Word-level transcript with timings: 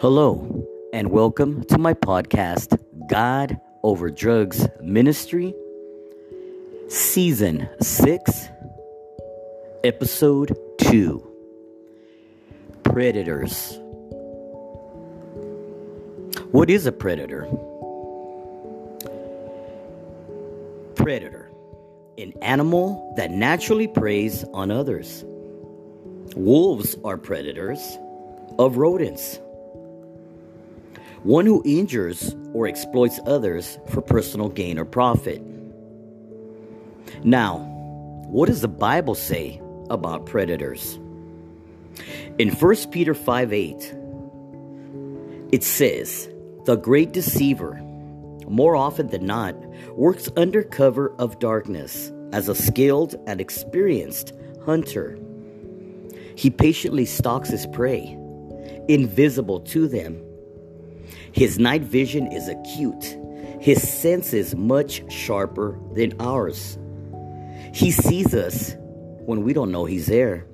Hello, 0.00 0.66
and 0.92 1.10
welcome 1.10 1.64
to 1.66 1.78
my 1.78 1.94
podcast, 1.94 2.78
God 3.08 3.58
Over 3.84 4.10
Drugs 4.10 4.66
Ministry, 4.82 5.54
Season 6.88 7.68
6, 7.80 8.48
Episode 9.84 10.58
2 10.78 11.26
Predators. 12.82 13.78
What 16.50 16.68
is 16.70 16.86
a 16.86 16.92
predator? 16.92 17.48
Predator, 20.96 21.50
an 22.18 22.32
animal 22.42 23.14
that 23.16 23.30
naturally 23.30 23.86
preys 23.86 24.44
on 24.52 24.72
others. 24.72 25.24
Wolves 26.36 26.96
are 27.04 27.16
predators 27.16 27.96
of 28.58 28.76
rodents. 28.76 29.38
One 31.24 31.46
who 31.46 31.62
injures 31.64 32.36
or 32.52 32.66
exploits 32.66 33.18
others 33.26 33.78
for 33.88 34.02
personal 34.02 34.50
gain 34.50 34.78
or 34.78 34.84
profit. 34.84 35.42
Now, 37.24 37.60
what 38.28 38.46
does 38.46 38.60
the 38.60 38.68
Bible 38.68 39.14
say 39.14 39.60
about 39.88 40.26
predators? 40.26 40.98
In 42.38 42.50
1 42.50 42.76
Peter 42.90 43.14
5 43.14 43.52
8, 43.52 43.94
it 45.52 45.62
says, 45.62 46.28
The 46.64 46.76
great 46.76 47.12
deceiver, 47.12 47.80
more 48.48 48.76
often 48.76 49.06
than 49.06 49.24
not, 49.24 49.54
works 49.96 50.28
under 50.36 50.62
cover 50.62 51.14
of 51.18 51.38
darkness 51.38 52.12
as 52.32 52.48
a 52.48 52.54
skilled 52.54 53.14
and 53.26 53.40
experienced 53.40 54.32
hunter. 54.64 55.18
He 56.36 56.50
patiently 56.50 57.04
stalks 57.06 57.48
his 57.48 57.66
prey, 57.68 58.18
invisible 58.88 59.60
to 59.60 59.86
them. 59.86 60.20
His 61.34 61.58
night 61.58 61.82
vision 61.82 62.30
is 62.30 62.46
acute, 62.46 63.18
his 63.60 63.82
sense 63.82 64.32
is 64.32 64.54
much 64.54 65.02
sharper 65.10 65.76
than 65.92 66.14
ours. 66.20 66.78
He 67.74 67.90
sees 67.90 68.32
us 68.36 68.76
when 69.26 69.42
we 69.42 69.52
don't 69.52 69.72
know 69.72 69.84
he's 69.84 70.06
there. 70.06 70.46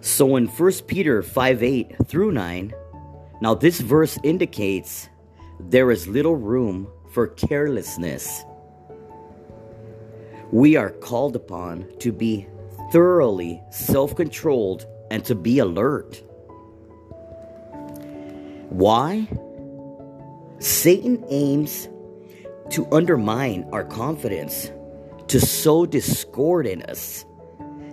So 0.00 0.36
in 0.36 0.46
1 0.46 0.72
Peter 0.86 1.22
5 1.22 1.62
8 1.62 1.96
through 2.06 2.32
9, 2.32 2.72
now 3.42 3.54
this 3.54 3.80
verse 3.80 4.18
indicates 4.24 5.10
there 5.60 5.90
is 5.90 6.08
little 6.08 6.36
room 6.36 6.88
for 7.12 7.26
carelessness. 7.26 8.44
We 10.52 10.76
are 10.76 10.88
called 10.88 11.36
upon 11.36 11.86
to 11.98 12.12
be 12.12 12.48
thoroughly 12.92 13.62
self 13.70 14.16
controlled 14.16 14.86
and 15.10 15.22
to 15.26 15.34
be 15.34 15.58
alert. 15.58 16.22
Why? 18.68 19.28
Satan 20.58 21.24
aims 21.28 21.88
to 22.70 22.86
undermine 22.92 23.68
our 23.72 23.84
confidence, 23.84 24.70
to 25.28 25.40
sow 25.40 25.86
discord 25.86 26.66
in 26.66 26.82
us, 26.82 27.24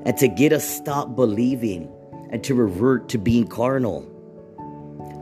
and 0.06 0.18
to 0.18 0.28
get 0.28 0.52
us 0.52 0.68
stop 0.68 1.16
believing 1.16 1.92
and 2.30 2.44
to 2.44 2.54
revert 2.56 3.10
to 3.10 3.18
being 3.18 3.48
carnal. 3.48 4.12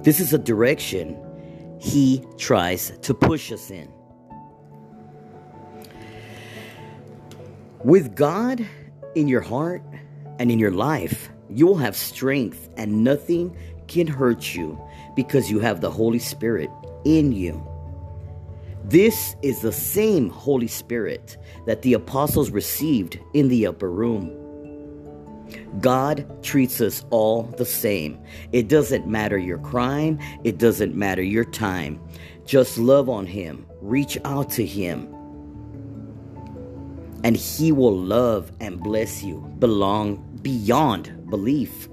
This 0.04 0.20
is 0.20 0.34
a 0.34 0.38
direction 0.38 1.18
he 1.80 2.26
tries 2.38 2.98
to 3.00 3.14
push 3.14 3.52
us 3.52 3.70
in. 3.70 3.92
With 7.84 8.16
God 8.16 8.66
in 9.16 9.28
your 9.28 9.42
heart 9.42 9.84
and 10.40 10.50
in 10.50 10.60
your 10.60 10.72
life, 10.72 11.30
you 11.50 11.68
will 11.68 11.78
have 11.78 11.96
strength 11.96 12.70
and 12.78 13.04
nothing 13.04 13.56
can 13.88 14.08
hurt 14.08 14.56
you 14.56 14.80
because 15.16 15.52
you 15.52 15.60
have 15.60 15.82
the 15.82 15.92
Holy 15.92 16.20
Spirit 16.20 16.70
in 17.06 17.32
you. 17.32 17.66
This 18.86 19.36
is 19.42 19.62
the 19.62 19.72
same 19.72 20.30
Holy 20.30 20.68
Spirit 20.68 21.38
that 21.66 21.82
the 21.84 21.94
apostles 21.94 22.52
received 22.52 23.20
in 23.34 23.48
the 23.48 23.66
upper 23.66 23.90
room. 23.90 24.40
God 25.80 26.44
treats 26.44 26.82
us 26.82 27.06
all 27.10 27.44
the 27.44 27.66
same. 27.66 28.20
It 28.52 28.68
doesn't 28.68 29.08
matter 29.08 29.38
your 29.38 29.60
crime, 29.60 30.20
it 30.44 30.58
doesn't 30.58 30.96
matter 30.96 31.24
your 31.24 31.46
time. 31.46 32.02
Just 32.46 32.78
love 32.78 33.10
on 33.10 33.26
Him, 33.26 33.66
reach 33.82 34.18
out 34.26 34.50
to 34.52 34.66
Him, 34.66 35.14
and 37.24 37.38
He 37.38 37.72
will 37.72 37.96
love 37.96 38.52
and 38.60 38.82
bless 38.82 39.24
you 39.24 39.40
belong 39.60 40.18
beyond 40.42 41.30
belief. 41.30 41.88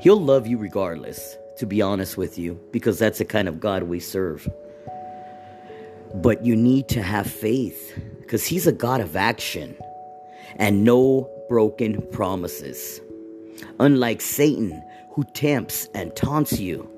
He'll 0.00 0.20
love 0.20 0.46
you 0.46 0.56
regardless, 0.56 1.36
to 1.58 1.66
be 1.66 1.82
honest 1.82 2.16
with 2.16 2.38
you, 2.38 2.58
because 2.72 2.98
that's 2.98 3.18
the 3.18 3.24
kind 3.26 3.48
of 3.48 3.60
God 3.60 3.82
we 3.82 4.00
serve. 4.00 4.48
But 6.14 6.42
you 6.42 6.56
need 6.56 6.88
to 6.88 7.02
have 7.02 7.30
faith 7.30 8.00
because 8.18 8.46
He's 8.46 8.66
a 8.66 8.72
God 8.72 9.02
of 9.02 9.14
action 9.14 9.76
and 10.56 10.84
no 10.84 11.30
broken 11.50 12.00
promises. 12.12 13.00
Unlike 13.78 14.22
Satan, 14.22 14.82
who 15.10 15.24
tempts 15.34 15.86
and 15.94 16.16
taunts 16.16 16.58
you, 16.58 16.88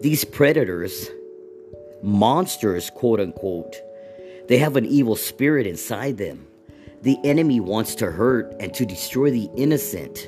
these 0.00 0.24
predators, 0.24 1.10
monsters, 2.02 2.88
quote 2.88 3.20
unquote, 3.20 3.76
they 4.48 4.56
have 4.56 4.76
an 4.76 4.86
evil 4.86 5.16
spirit 5.16 5.66
inside 5.66 6.16
them. 6.16 6.46
The 7.02 7.18
enemy 7.24 7.60
wants 7.60 7.94
to 7.96 8.10
hurt 8.10 8.54
and 8.58 8.72
to 8.72 8.86
destroy 8.86 9.30
the 9.30 9.50
innocent, 9.54 10.26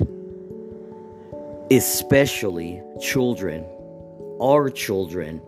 especially 1.71 2.83
children, 2.99 3.65
our 4.41 4.69
children, 4.69 5.41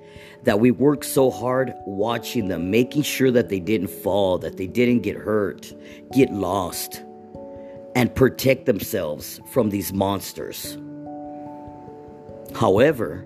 that 0.44 0.60
we 0.60 0.72
work 0.72 1.04
so 1.04 1.30
hard 1.30 1.74
watching 1.86 2.48
them, 2.48 2.72
making 2.72 3.04
sure 3.04 3.30
that 3.30 3.50
they 3.50 3.60
didn't 3.60 3.90
fall, 3.90 4.38
that 4.38 4.58
they 4.58 4.68
didn't 4.68 5.02
get 5.02 5.18
hurt, 5.18 5.74
get 6.14 6.32
lost, 6.32 7.04
and 7.96 8.14
protect 8.16 8.66
themselves 8.66 9.40
from 9.52 9.70
these 9.70 9.94
monsters. 9.94 10.78
However, 12.56 13.26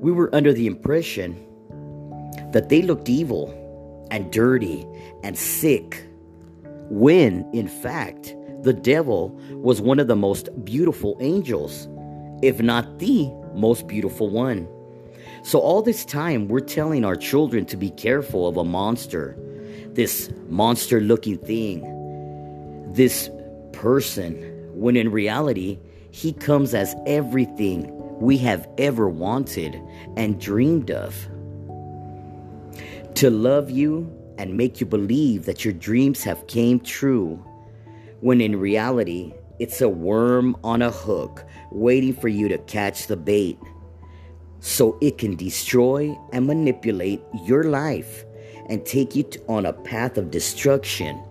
we 0.00 0.12
were 0.12 0.34
under 0.34 0.52
the 0.52 0.66
impression 0.66 1.34
that 2.52 2.68
they 2.68 2.82
looked 2.82 3.08
evil 3.08 3.50
and 4.10 4.30
dirty 4.30 4.86
and 5.24 5.38
sick, 5.38 6.04
when 6.90 7.48
in 7.52 7.66
fact, 7.66 8.34
the 8.62 8.72
devil 8.72 9.30
was 9.50 9.80
one 9.80 9.98
of 9.98 10.06
the 10.06 10.16
most 10.16 10.48
beautiful 10.64 11.16
angels, 11.20 11.88
if 12.42 12.60
not 12.60 12.98
the 12.98 13.30
most 13.54 13.86
beautiful 13.86 14.28
one. 14.30 14.68
So, 15.42 15.58
all 15.60 15.82
this 15.82 16.04
time, 16.04 16.48
we're 16.48 16.60
telling 16.60 17.04
our 17.04 17.16
children 17.16 17.66
to 17.66 17.76
be 17.76 17.90
careful 17.90 18.48
of 18.48 18.56
a 18.56 18.64
monster, 18.64 19.36
this 19.92 20.30
monster 20.48 21.00
looking 21.00 21.38
thing, 21.38 21.82
this 22.92 23.30
person, 23.72 24.34
when 24.74 24.96
in 24.96 25.10
reality, 25.10 25.78
he 26.10 26.32
comes 26.32 26.74
as 26.74 26.96
everything 27.06 27.92
we 28.18 28.38
have 28.38 28.66
ever 28.78 29.08
wanted 29.08 29.80
and 30.16 30.40
dreamed 30.40 30.90
of. 30.90 31.14
To 33.16 33.30
love 33.30 33.70
you 33.70 34.10
and 34.38 34.56
make 34.56 34.80
you 34.80 34.86
believe 34.86 35.44
that 35.46 35.64
your 35.64 35.74
dreams 35.74 36.24
have 36.24 36.46
came 36.46 36.80
true, 36.80 37.36
when 38.20 38.40
in 38.40 38.56
reality, 38.56 39.32
it's 39.58 39.80
a 39.80 39.88
worm 39.88 40.56
on 40.62 40.82
a 40.82 40.90
hook 40.90 41.44
waiting 41.70 42.12
for 42.14 42.28
you 42.28 42.48
to 42.48 42.58
catch 42.58 43.06
the 43.06 43.16
bait 43.16 43.58
so 44.60 44.98
it 45.00 45.18
can 45.18 45.36
destroy 45.36 46.16
and 46.32 46.46
manipulate 46.46 47.22
your 47.44 47.64
life 47.64 48.24
and 48.68 48.84
take 48.84 49.14
you 49.14 49.24
on 49.48 49.64
a 49.64 49.72
path 49.72 50.18
of 50.18 50.30
destruction. 50.30 51.22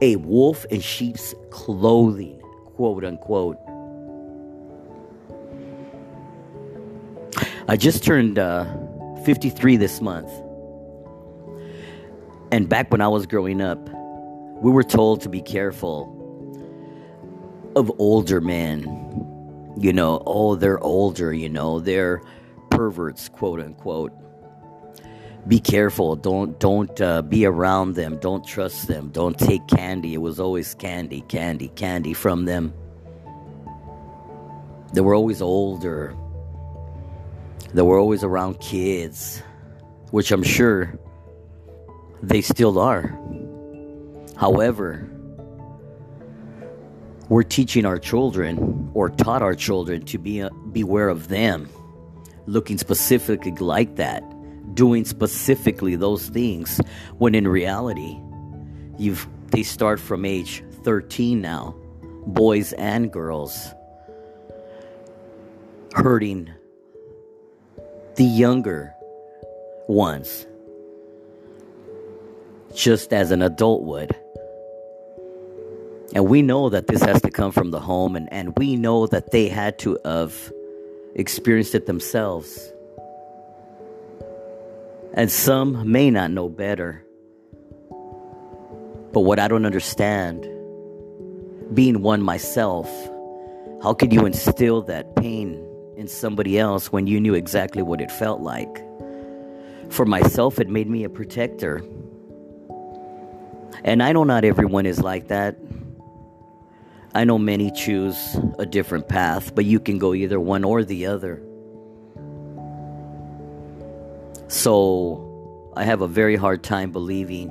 A 0.00 0.16
wolf 0.16 0.64
in 0.66 0.80
sheep's 0.80 1.34
clothing, 1.50 2.40
quote 2.76 3.04
unquote. 3.04 3.58
I 7.66 7.76
just 7.76 8.02
turned 8.02 8.38
uh, 8.38 8.64
53 9.24 9.76
this 9.76 10.00
month. 10.00 10.30
And 12.50 12.68
back 12.68 12.90
when 12.90 13.02
I 13.02 13.08
was 13.08 13.26
growing 13.26 13.60
up, 13.60 13.78
we 14.62 14.70
were 14.70 14.84
told 14.84 15.20
to 15.22 15.28
be 15.28 15.42
careful 15.42 16.17
of 17.78 17.90
older 17.98 18.40
men. 18.40 18.82
You 19.78 19.92
know, 19.92 20.22
oh, 20.26 20.56
they're 20.56 20.80
older, 20.80 21.32
you 21.32 21.48
know, 21.48 21.78
they're 21.78 22.20
perverts, 22.70 23.28
quote 23.28 23.60
unquote. 23.60 24.12
Be 25.46 25.60
careful. 25.60 26.16
Don't 26.16 26.58
don't 26.60 27.00
uh, 27.00 27.22
be 27.22 27.46
around 27.46 27.94
them. 27.94 28.18
Don't 28.18 28.46
trust 28.46 28.88
them. 28.88 29.08
Don't 29.10 29.38
take 29.38 29.66
candy. 29.68 30.14
It 30.14 30.18
was 30.18 30.40
always 30.40 30.74
candy, 30.74 31.22
candy, 31.22 31.68
candy 31.68 32.12
from 32.12 32.44
them. 32.44 32.74
They 34.92 35.00
were 35.00 35.14
always 35.14 35.40
older. 35.40 36.14
They 37.72 37.82
were 37.82 37.98
always 37.98 38.24
around 38.24 38.60
kids, 38.60 39.42
which 40.10 40.32
I'm 40.32 40.42
sure 40.42 40.98
they 42.22 42.40
still 42.40 42.78
are. 42.78 43.16
However, 44.36 45.08
we're 47.28 47.42
teaching 47.42 47.84
our 47.84 47.98
children 47.98 48.90
or 48.94 49.10
taught 49.10 49.42
our 49.42 49.54
children 49.54 50.04
to 50.06 50.18
be 50.18 50.42
uh, 50.42 50.50
beware 50.72 51.08
of 51.08 51.28
them. 51.28 51.68
Looking 52.46 52.78
specifically 52.78 53.52
like 53.52 53.96
that. 53.96 54.24
Doing 54.74 55.04
specifically 55.04 55.96
those 55.96 56.28
things 56.28 56.80
when 57.18 57.34
in 57.34 57.46
reality 57.46 58.18
you've 58.96 59.26
they 59.48 59.62
start 59.62 59.98
from 59.98 60.24
age 60.24 60.62
13 60.84 61.40
now. 61.40 61.74
Boys 62.26 62.72
and 62.74 63.12
girls. 63.12 63.68
Hurting 65.94 66.50
the 68.16 68.24
younger 68.24 68.92
ones. 69.86 70.46
Just 72.74 73.12
as 73.12 73.30
an 73.30 73.42
adult 73.42 73.84
would 73.84 74.14
and 76.14 76.26
we 76.26 76.42
know 76.42 76.70
that 76.70 76.86
this 76.86 77.02
has 77.02 77.20
to 77.22 77.30
come 77.30 77.52
from 77.52 77.70
the 77.70 77.80
home, 77.80 78.16
and, 78.16 78.32
and 78.32 78.56
we 78.58 78.76
know 78.76 79.06
that 79.06 79.30
they 79.30 79.48
had 79.48 79.78
to 79.80 79.98
have 80.04 80.52
experienced 81.14 81.74
it 81.74 81.86
themselves. 81.86 82.72
And 85.14 85.30
some 85.30 85.90
may 85.90 86.10
not 86.10 86.30
know 86.30 86.48
better. 86.48 87.04
But 89.12 89.20
what 89.20 89.38
I 89.38 89.48
don't 89.48 89.66
understand, 89.66 90.42
being 91.74 92.02
one 92.02 92.22
myself, 92.22 92.88
how 93.82 93.94
could 93.94 94.12
you 94.12 94.26
instill 94.26 94.82
that 94.82 95.16
pain 95.16 95.64
in 95.96 96.08
somebody 96.08 96.58
else 96.58 96.92
when 96.92 97.06
you 97.06 97.20
knew 97.20 97.34
exactly 97.34 97.82
what 97.82 98.00
it 98.00 98.10
felt 98.10 98.40
like? 98.40 98.84
For 99.90 100.04
myself, 100.04 100.58
it 100.58 100.68
made 100.68 100.88
me 100.88 101.04
a 101.04 101.08
protector. 101.08 101.82
And 103.84 104.02
I 104.02 104.12
know 104.12 104.24
not 104.24 104.44
everyone 104.44 104.86
is 104.86 105.00
like 105.00 105.28
that. 105.28 105.56
I 107.14 107.24
know 107.24 107.38
many 107.38 107.70
choose 107.70 108.36
a 108.58 108.66
different 108.66 109.08
path, 109.08 109.54
but 109.54 109.64
you 109.64 109.80
can 109.80 109.98
go 109.98 110.12
either 110.14 110.38
one 110.38 110.62
or 110.62 110.84
the 110.84 111.06
other. 111.06 111.42
So 114.48 115.72
I 115.76 115.84
have 115.84 116.02
a 116.02 116.08
very 116.08 116.36
hard 116.36 116.62
time 116.62 116.92
believing 116.92 117.48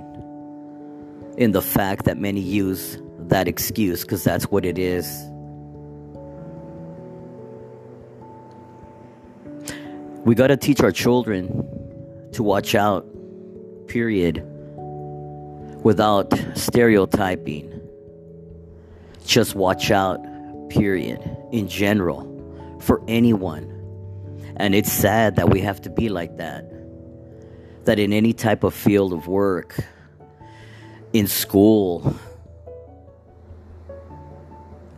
in 1.37 1.51
the 1.51 1.61
fact 1.61 2.05
that 2.05 2.17
many 2.17 2.39
use 2.39 2.99
that 3.19 3.47
excuse 3.47 4.01
because 4.01 4.23
that's 4.23 4.45
what 4.45 4.63
it 4.65 4.77
is. 4.77 5.07
We 10.23 10.35
got 10.35 10.47
to 10.47 10.57
teach 10.57 10.81
our 10.81 10.91
children 10.91 11.47
to 12.33 12.43
watch 12.43 12.75
out, 12.75 13.07
period, 13.87 14.43
without 15.83 16.33
stereotyping 16.55 17.77
just 19.27 19.55
watch 19.55 19.91
out, 19.91 20.19
period, 20.69 21.21
in 21.51 21.67
general, 21.67 22.77
for 22.79 23.01
anyone. 23.07 23.73
And 24.55 24.73
it's 24.73 24.91
sad 24.91 25.35
that 25.35 25.49
we 25.49 25.61
have 25.61 25.81
to 25.81 25.89
be 25.89 26.09
like 26.09 26.37
that. 26.37 26.65
That 27.85 27.99
in 27.99 28.13
any 28.13 28.33
type 28.33 28.63
of 28.63 28.73
field 28.73 29.13
of 29.13 29.27
work, 29.27 29.77
in 31.13 31.27
school, 31.27 32.15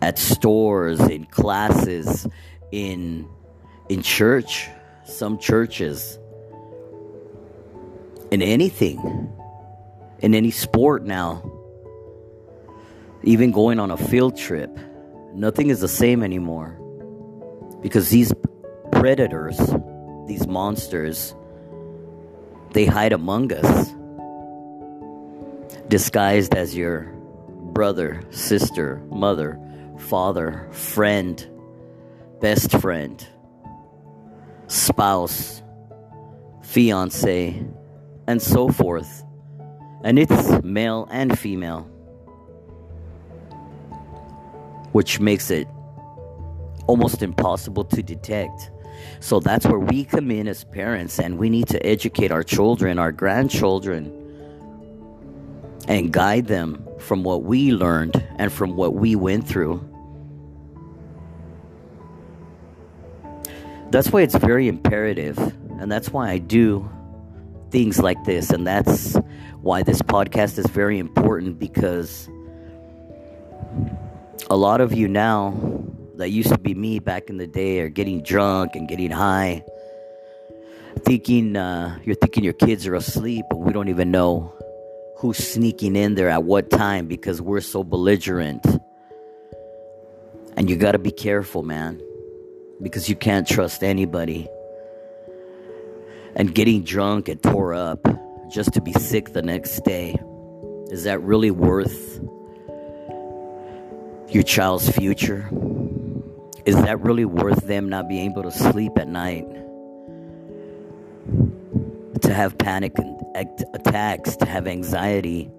at 0.02 0.18
stores, 0.18 1.00
in 1.02 1.26
classes, 1.26 2.28
in 2.72 3.28
in 3.90 4.02
church, 4.04 4.70
some 5.04 5.40
churches, 5.40 6.20
in 8.32 8.42
anything, 8.42 9.32
in 10.20 10.36
any 10.36 10.52
sport 10.52 11.04
now 11.04 11.59
even 13.24 13.52
going 13.52 13.80
on 13.80 13.92
a 13.92 13.98
field 13.98 14.38
trip, 14.38 14.78
nothing 15.34 15.70
is 15.70 15.82
the 15.82 15.88
same 15.88 16.24
anymore. 16.24 16.78
Because 17.82 18.10
these 18.10 18.34
predators, 18.92 19.58
these 20.28 20.48
monsters, 20.48 21.36
they 22.74 22.86
hide 22.86 23.14
among 23.14 23.52
us, 23.52 23.94
disguised 25.88 26.54
as 26.56 26.76
your 26.76 27.12
brother, 27.74 28.22
sister, 28.30 29.02
mother, 29.10 29.60
father, 29.98 30.68
friend, 30.72 31.48
best 32.42 32.72
friend, 32.80 33.26
spouse, 34.68 35.62
fiance, 36.62 37.66
and 38.28 38.42
so 38.42 38.70
forth. 38.70 39.24
And 40.04 40.18
it's 40.18 40.64
male 40.64 41.08
and 41.12 41.38
female 41.38 41.90
which 44.92 45.20
makes 45.20 45.52
it 45.52 45.68
almost 46.88 47.22
impossible 47.22 47.86
to 47.86 48.02
detect. 48.02 48.72
So 49.20 49.40
that's 49.40 49.66
where 49.66 49.80
we 49.80 50.04
come 50.04 50.32
in 50.32 50.48
as 50.48 50.64
parents 50.64 51.20
and 51.20 51.38
we 51.38 51.50
need 51.50 51.68
to 51.68 51.86
educate 51.86 52.32
our 52.32 52.44
children, 52.44 53.00
our 53.00 53.12
grandchildren, 53.12 54.16
and 55.88 56.12
guide 56.12 56.48
them 56.48 56.88
from 57.00 57.24
what 57.24 57.44
we 57.44 57.72
learned 57.72 58.24
and 58.38 58.52
from 58.52 58.76
what 58.76 58.96
we 58.96 59.16
went 59.16 59.48
through. 59.48 59.84
That's 63.92 64.12
why 64.12 64.22
it's 64.22 64.36
very 64.36 64.68
imperative, 64.68 65.38
and 65.80 65.92
that's 65.92 66.12
why 66.12 66.30
I 66.30 66.38
do 66.38 66.88
things 67.72 68.00
like 68.00 68.24
this, 68.24 68.52
and 68.52 68.68
that's 68.68 69.18
why 69.62 69.82
this 69.82 70.02
podcast 70.04 70.60
is 70.60 70.68
very 70.68 71.00
important 71.00 71.58
because 71.58 72.30
a 74.50 74.56
lot 74.56 74.82
of 74.82 74.94
you 74.94 75.08
now 75.08 75.54
that 76.16 76.30
used 76.30 76.50
to 76.50 76.58
be 76.58 76.74
me 76.74 77.00
back 77.00 77.30
in 77.30 77.38
the 77.38 77.48
day 77.48 77.80
are 77.80 77.90
getting 77.90 78.22
drunk 78.22 78.76
and 78.76 78.88
getting 78.88 79.12
high 79.12 79.64
thinking 81.00 81.56
uh, 81.56 81.98
you're 82.04 82.16
thinking 82.16 82.44
your 82.44 82.54
kids 82.54 82.86
are 82.88 82.96
asleep 82.96 83.46
but 83.50 83.58
we 83.58 83.72
don't 83.72 83.90
even 83.90 84.12
know 84.12 84.54
who's 85.20 85.38
sneaking 85.38 85.98
in 85.98 86.16
there 86.16 86.30
at 86.30 86.46
what 86.46 86.70
time 86.70 87.06
because 87.06 87.42
we're 87.42 87.60
so 87.60 87.84
belligerent. 87.84 88.66
And 90.56 90.70
you 90.70 90.78
got 90.78 90.94
to 90.94 91.00
be 91.00 91.12
careful 91.12 91.62
man 91.62 92.02
because 92.82 93.10
you 93.10 93.18
can't 93.18 93.46
trust 93.46 93.84
anybody. 93.84 94.48
And 96.36 96.56
getting 96.56 96.84
drunk 96.84 97.28
and 97.28 97.44
tore 97.44 97.74
up 97.74 98.08
just 98.50 98.72
to 98.74 98.82
be 98.82 98.94
sick 98.94 99.34
the 99.34 99.42
next 99.42 99.84
day 99.84 100.18
is 100.90 101.04
that 101.04 101.22
really 101.22 101.52
worth 101.52 102.22
your 104.32 104.44
child's 104.44 104.90
future? 104.90 105.50
Is 106.66 106.76
that 106.76 107.00
really 107.02 107.26
worth 107.26 107.66
them 107.66 107.90
not 107.90 108.08
being 108.08 108.30
able 108.32 108.44
to 108.44 108.52
sleep 108.52 108.94
at 108.98 109.08
night? 109.08 109.48
To 112.22 112.34
have 112.34 112.58
panic 112.58 112.96
attacks, 113.74 114.36
to 114.38 114.46
have 114.46 114.68
anxiety, 114.68 115.50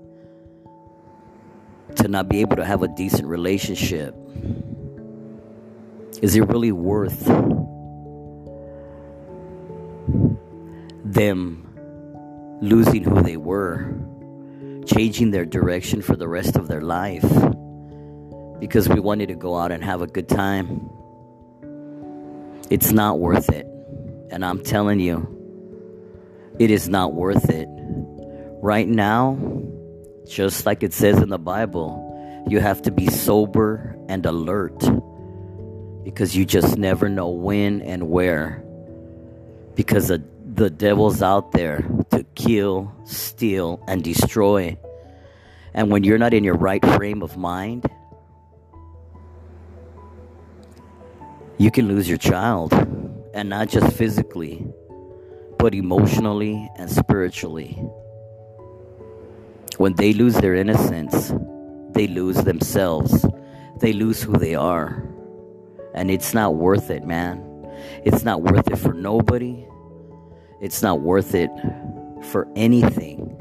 to 1.97 2.09
not 2.09 2.29
be 2.29 2.41
able 2.41 2.57
to 2.57 2.65
have 2.65 2.83
a 2.83 2.89
decent 2.89 3.27
relationship? 3.27 4.15
Is 6.23 6.37
it 6.37 6.47
really 6.49 6.73
worth 6.73 7.25
them 11.05 11.67
losing 12.61 13.03
who 13.05 13.23
they 13.23 13.37
were, 13.37 13.95
changing 14.87 15.31
their 15.31 15.45
direction 15.45 16.03
for 16.03 16.15
the 16.15 16.29
rest 16.29 16.57
of 16.57 16.69
their 16.69 16.83
life? 16.83 17.25
Because 18.61 18.89
we 18.89 19.01
wanted 19.01 19.29
to 19.29 19.35
go 19.35 19.57
out 19.57 19.73
and 19.73 19.83
have 19.83 20.03
a 20.03 20.07
good 20.07 20.29
time. 20.29 20.89
It's 22.69 22.93
not 22.93 23.19
worth 23.19 23.49
it. 23.49 23.67
And 24.31 24.45
I'm 24.45 24.63
telling 24.63 25.01
you, 25.01 25.27
it 26.59 26.71
is 26.71 26.89
not 26.89 27.15
worth 27.15 27.49
it. 27.49 27.67
Right 28.63 28.87
now, 28.87 29.39
just 30.29 30.67
like 30.67 30.83
it 30.83 30.93
says 30.93 31.19
in 31.19 31.31
the 31.31 31.39
Bible, 31.39 32.45
you 32.49 32.61
have 32.61 32.83
to 32.83 32.91
be 32.91 33.09
sober 33.09 33.97
and 34.09 34.25
alert 34.27 34.79
because 36.05 36.37
you 36.37 36.45
just 36.45 36.77
never 36.77 37.09
know 37.09 37.31
when 37.31 37.81
and 37.83 38.09
where. 38.11 38.63
Because 39.75 40.09
the, 40.09 40.23
the 40.45 40.69
devil's 40.69 41.23
out 41.23 41.53
there 41.53 41.83
to 42.11 42.25
kill, 42.35 42.93
steal, 43.05 43.83
and 43.89 44.05
destroy. 44.05 44.77
And 45.73 45.91
when 45.91 46.05
you're 46.05 46.19
not 46.19 46.35
in 46.35 46.45
your 46.45 46.57
right 46.57 46.85
frame 46.85 47.23
of 47.23 47.37
mind, 47.37 47.89
you 51.61 51.71
can 51.71 51.87
lose 51.89 52.09
your 52.09 52.17
child, 52.17 52.73
and 53.35 53.51
not 53.51 53.69
just 53.69 53.95
physically, 53.95 54.67
but 55.59 55.75
emotionally 55.75 56.67
and 56.79 56.91
spiritually. 56.91 57.73
When 59.77 59.93
they 59.93 60.15
lose 60.15 60.37
their 60.37 60.55
innocence, 60.55 61.35
they 61.91 62.07
lose 62.07 62.37
themselves, 62.45 63.27
they 63.79 63.93
lose 63.93 64.23
who 64.23 64.39
they 64.39 64.55
are. 64.55 65.07
And 65.93 66.11
it's 66.11 66.33
not 66.33 66.55
worth 66.55 66.89
it, 66.89 67.05
man. 67.05 67.45
It's 68.07 68.25
not 68.25 68.41
worth 68.41 68.67
it 68.69 68.79
for 68.79 68.95
nobody. 68.95 69.67
It's 70.63 70.81
not 70.81 71.03
worth 71.03 71.35
it 71.35 71.51
for 72.31 72.49
anything. 72.57 73.37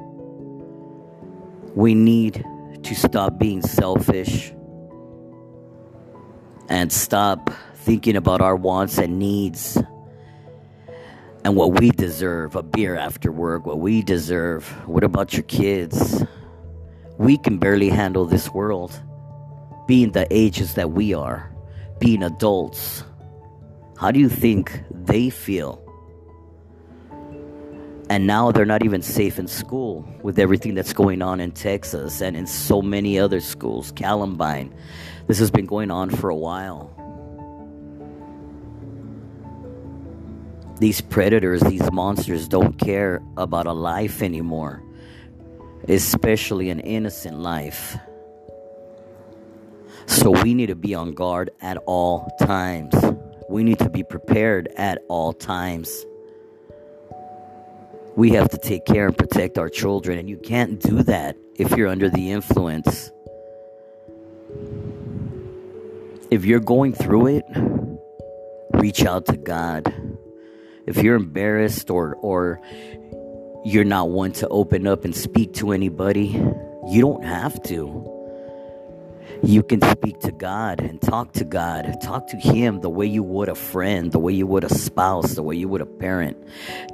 We 1.73 1.95
need 1.95 2.43
to 2.83 2.95
stop 2.95 3.39
being 3.39 3.61
selfish 3.61 4.51
and 6.67 6.91
stop 6.91 7.49
thinking 7.79 8.15
about 8.15 8.41
our 8.41 8.55
wants 8.55 8.97
and 8.97 9.19
needs 9.19 9.77
and 11.45 11.55
what 11.55 11.79
we 11.79 11.91
deserve 11.91 12.55
a 12.55 12.63
beer 12.63 12.95
after 12.97 13.31
work, 13.31 13.65
what 13.65 13.79
we 13.79 14.01
deserve. 14.01 14.67
What 14.87 15.03
about 15.03 15.33
your 15.33 15.43
kids? 15.43 16.23
We 17.17 17.37
can 17.37 17.57
barely 17.57 17.89
handle 17.89 18.25
this 18.25 18.49
world, 18.49 18.99
being 19.87 20.11
the 20.11 20.27
ages 20.29 20.73
that 20.73 20.91
we 20.91 21.13
are, 21.13 21.51
being 21.99 22.23
adults. 22.23 23.03
How 23.97 24.11
do 24.11 24.19
you 24.19 24.29
think 24.29 24.83
they 24.91 25.29
feel? 25.29 25.81
And 28.09 28.25
now 28.25 28.51
they're 28.51 28.65
not 28.65 28.83
even 28.83 29.01
safe 29.01 29.37
in 29.37 29.47
school 29.47 30.05
with 30.23 30.39
everything 30.39 30.73
that's 30.73 30.93
going 30.93 31.21
on 31.21 31.39
in 31.39 31.51
Texas 31.51 32.21
and 32.21 32.35
in 32.35 32.47
so 32.47 32.81
many 32.81 33.19
other 33.19 33.39
schools. 33.39 33.91
Columbine. 33.91 34.73
This 35.27 35.37
has 35.39 35.51
been 35.51 35.67
going 35.67 35.91
on 35.91 36.09
for 36.09 36.29
a 36.29 36.35
while. 36.35 36.98
These 40.79 41.01
predators, 41.01 41.59
these 41.61 41.91
monsters 41.91 42.47
don't 42.47 42.77
care 42.79 43.21
about 43.35 43.67
a 43.67 43.73
life 43.73 44.21
anymore, 44.21 44.81
especially 45.89 46.69
an 46.69 46.79
innocent 46.79 47.37
life. 47.37 47.97
So 50.05 50.31
we 50.31 50.53
need 50.53 50.67
to 50.67 50.75
be 50.75 50.95
on 50.95 51.13
guard 51.13 51.51
at 51.59 51.75
all 51.85 52.31
times. 52.39 52.95
We 53.49 53.65
need 53.65 53.79
to 53.79 53.89
be 53.89 54.03
prepared 54.03 54.69
at 54.77 55.01
all 55.09 55.33
times. 55.33 56.05
We 58.15 58.29
have 58.31 58.49
to 58.49 58.57
take 58.57 58.85
care 58.85 59.07
and 59.07 59.17
protect 59.17 59.57
our 59.57 59.69
children, 59.69 60.17
and 60.17 60.29
you 60.29 60.37
can't 60.37 60.79
do 60.79 61.03
that 61.03 61.35
if 61.55 61.75
you're 61.75 61.89
under 61.89 62.09
the 62.09 62.31
influence. 62.31 63.11
If 66.31 66.45
you're 66.45 66.61
going 66.61 66.93
through 66.93 67.27
it, 67.27 67.43
reach 68.75 69.03
out 69.03 69.25
to 69.25 69.35
God 69.35 69.93
if 70.89 71.03
you're 71.03 71.15
embarrassed 71.15 71.91
or 71.91 72.15
or 72.15 72.59
you're 73.63 73.83
not 73.83 74.09
one 74.09 74.31
to 74.31 74.47
open 74.47 74.87
up 74.87 75.05
and 75.05 75.15
speak 75.15 75.53
to 75.53 75.71
anybody, 75.71 76.27
you 76.87 77.01
don't 77.01 77.23
have 77.23 77.61
to. 77.63 78.15
You 79.43 79.61
can 79.61 79.81
speak 79.81 80.19
to 80.21 80.31
God 80.31 80.81
and 80.81 80.99
talk 80.99 81.33
to 81.33 81.45
God. 81.45 82.01
Talk 82.01 82.27
to 82.29 82.37
Him 82.37 82.81
the 82.81 82.89
way 82.89 83.05
you 83.05 83.21
would 83.21 83.49
a 83.49 83.55
friend, 83.55 84.11
the 84.11 84.19
way 84.19 84.33
you 84.33 84.47
would 84.47 84.63
a 84.63 84.73
spouse, 84.73 85.35
the 85.35 85.43
way 85.43 85.55
you 85.55 85.69
would 85.69 85.81
a 85.81 85.85
parent. 85.85 86.37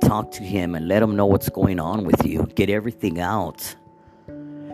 Talk 0.01 0.31
to 0.31 0.43
Him 0.43 0.75
and 0.75 0.87
let 0.87 1.01
Him 1.01 1.15
know 1.15 1.25
what's 1.25 1.49
going 1.49 1.79
on 1.79 2.03
with 2.03 2.25
you. 2.25 2.45
Get 2.53 2.69
everything 2.69 3.19
out 3.21 3.75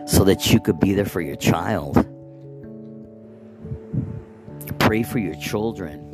so 0.06 0.24
that 0.24 0.52
you 0.52 0.60
could 0.60 0.80
be 0.80 0.94
there 0.94 1.06
for 1.06 1.20
your 1.20 1.36
child. 1.36 1.94
Pray 4.80 5.04
for 5.04 5.18
your 5.18 5.36
children. 5.36 6.11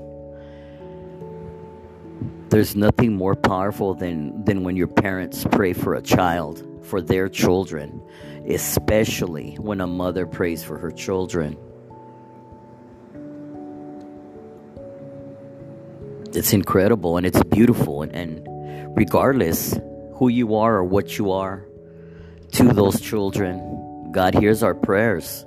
There's 2.50 2.74
nothing 2.74 3.14
more 3.14 3.34
powerful 3.34 3.92
than, 3.92 4.42
than 4.44 4.64
when 4.64 4.74
your 4.74 4.86
parents 4.86 5.44
pray 5.50 5.74
for 5.74 5.94
a 5.94 6.02
child, 6.02 6.64
for 6.82 7.02
their 7.02 7.28
children, 7.28 8.00
especially 8.48 9.56
when 9.56 9.82
a 9.82 9.86
mother 9.86 10.26
prays 10.26 10.64
for 10.64 10.78
her 10.78 10.90
children. 10.90 11.58
It's 16.32 16.54
incredible 16.54 17.18
and 17.18 17.26
it's 17.26 17.42
beautiful, 17.44 18.00
and, 18.02 18.14
and 18.14 18.96
regardless 18.96 19.78
who 20.14 20.28
you 20.28 20.54
are 20.54 20.76
or 20.76 20.84
what 20.84 21.18
you 21.18 21.32
are 21.32 21.66
to 22.52 22.64
those 22.72 22.98
children, 22.98 24.10
God 24.10 24.34
hears 24.34 24.62
our 24.62 24.74
prayers. 24.74 25.44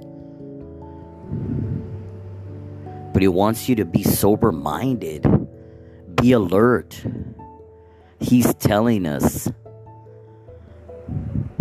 But 3.12 3.24
He 3.24 3.28
wants 3.28 3.68
you 3.68 3.76
to 3.78 3.86
be 3.86 4.04
sober 4.04 4.52
minded 4.52 5.26
be 6.22 6.34
alert. 6.34 7.04
He's 8.20 8.54
telling 8.56 9.08
us. 9.08 9.50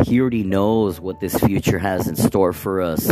He 0.04 0.20
already 0.20 0.44
knows 0.44 1.00
what 1.00 1.20
this 1.20 1.34
future 1.38 1.78
has 1.78 2.06
in 2.06 2.16
store 2.16 2.52
for 2.52 2.80
us. 2.80 3.10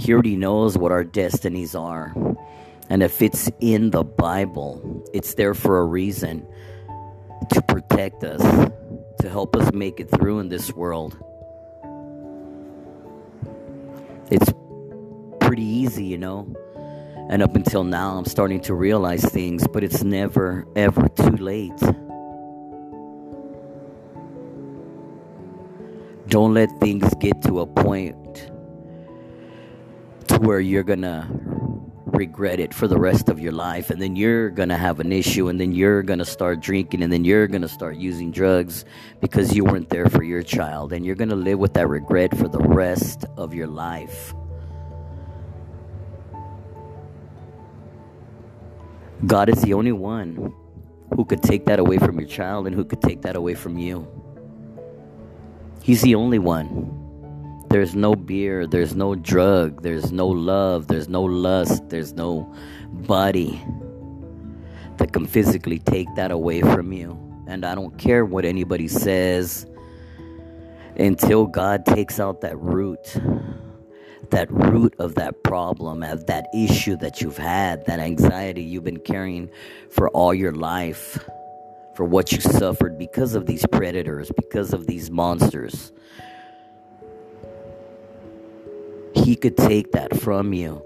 He 0.00 0.12
already 0.12 0.36
knows 0.36 0.76
what 0.76 0.92
our 0.92 1.04
destinies 1.04 1.74
are. 1.74 2.14
And 2.90 3.02
if 3.02 3.22
it's 3.22 3.50
in 3.60 3.90
the 3.90 4.04
Bible, 4.04 5.04
it's 5.14 5.34
there 5.34 5.54
for 5.54 5.78
a 5.78 5.84
reason 5.84 6.46
to 7.52 7.62
protect 7.62 8.24
us, 8.24 8.42
to 9.20 9.30
help 9.30 9.56
us 9.56 9.72
make 9.72 9.98
it 9.98 10.10
through 10.10 10.40
in 10.40 10.48
this 10.48 10.72
world. 10.72 11.16
It's 14.30 14.52
pretty 15.40 15.64
easy, 15.64 16.04
you 16.04 16.18
know. 16.18 16.54
And 17.28 17.42
up 17.42 17.56
until 17.56 17.84
now, 17.84 18.16
I'm 18.18 18.24
starting 18.24 18.60
to 18.62 18.74
realize 18.74 19.24
things, 19.24 19.66
but 19.68 19.82
it's 19.82 20.02
never, 20.02 20.66
ever 20.76 21.08
too 21.08 21.36
late. 21.36 21.80
Don't 26.28 26.54
let 26.54 26.68
things 26.80 27.12
get 27.20 27.42
to 27.42 27.60
a 27.60 27.66
point 27.66 28.50
to 30.28 30.38
where 30.38 30.60
you're 30.60 30.82
gonna 30.82 31.28
regret 32.06 32.60
it 32.60 32.72
for 32.74 32.86
the 32.86 32.96
rest 32.96 33.28
of 33.28 33.40
your 33.40 33.52
life 33.52 33.90
and 33.90 34.00
then 34.00 34.14
you're 34.14 34.50
gonna 34.50 34.76
have 34.76 35.00
an 35.00 35.12
issue 35.12 35.48
and 35.48 35.58
then 35.58 35.72
you're 35.72 36.02
gonna 36.02 36.24
start 36.24 36.60
drinking 36.60 37.02
and 37.02 37.12
then 37.12 37.24
you're 37.24 37.46
gonna 37.46 37.68
start 37.68 37.96
using 37.96 38.30
drugs 38.30 38.84
because 39.20 39.54
you 39.54 39.64
weren't 39.64 39.88
there 39.88 40.08
for 40.08 40.22
your 40.22 40.42
child 40.42 40.92
and 40.92 41.04
you're 41.04 41.14
gonna 41.14 41.34
live 41.34 41.58
with 41.58 41.72
that 41.74 41.88
regret 41.88 42.36
for 42.36 42.48
the 42.48 42.58
rest 42.58 43.24
of 43.36 43.54
your 43.54 43.66
life. 43.66 44.34
God 49.26 49.48
is 49.48 49.62
the 49.62 49.74
only 49.74 49.92
one 49.92 50.52
who 51.14 51.24
could 51.24 51.42
take 51.42 51.64
that 51.66 51.78
away 51.78 51.98
from 51.98 52.18
your 52.18 52.28
child 52.28 52.66
and 52.66 52.74
who 52.74 52.84
could 52.84 53.00
take 53.00 53.22
that 53.22 53.36
away 53.36 53.54
from 53.54 53.78
you. 53.78 54.06
He's 55.82 56.02
the 56.02 56.14
only 56.14 56.38
one. 56.38 57.64
There's 57.68 57.94
no 57.94 58.14
beer, 58.14 58.66
there's 58.66 58.94
no 58.94 59.14
drug, 59.14 59.82
there's 59.82 60.12
no 60.12 60.26
love, 60.28 60.88
there's 60.88 61.08
no 61.08 61.22
lust, 61.22 61.88
there's 61.88 62.12
no 62.12 62.52
body 62.90 63.62
that 64.98 65.12
can 65.12 65.26
physically 65.26 65.78
take 65.78 66.08
that 66.16 66.30
away 66.30 66.60
from 66.60 66.92
you. 66.92 67.18
And 67.46 67.64
I 67.64 67.74
don't 67.74 67.96
care 67.98 68.24
what 68.24 68.44
anybody 68.44 68.88
says 68.88 69.66
until 70.96 71.46
God 71.46 71.86
takes 71.86 72.20
out 72.20 72.40
that 72.42 72.58
root 72.58 73.16
that 74.32 74.50
root 74.50 74.94
of 74.98 75.14
that 75.14 75.42
problem, 75.44 76.02
of 76.02 76.26
that 76.26 76.48
issue 76.52 76.96
that 76.96 77.20
you've 77.20 77.38
had, 77.38 77.86
that 77.86 78.00
anxiety 78.00 78.62
you've 78.62 78.84
been 78.84 78.98
carrying 78.98 79.48
for 79.90 80.08
all 80.10 80.34
your 80.34 80.52
life, 80.52 81.18
for 81.94 82.04
what 82.04 82.32
you 82.32 82.40
suffered 82.40 82.98
because 82.98 83.34
of 83.34 83.46
these 83.46 83.64
predators, 83.66 84.30
because 84.34 84.72
of 84.72 84.86
these 84.86 85.10
monsters. 85.10 85.92
He 89.14 89.36
could 89.36 89.56
take 89.56 89.92
that 89.92 90.18
from 90.18 90.52
you. 90.52 90.82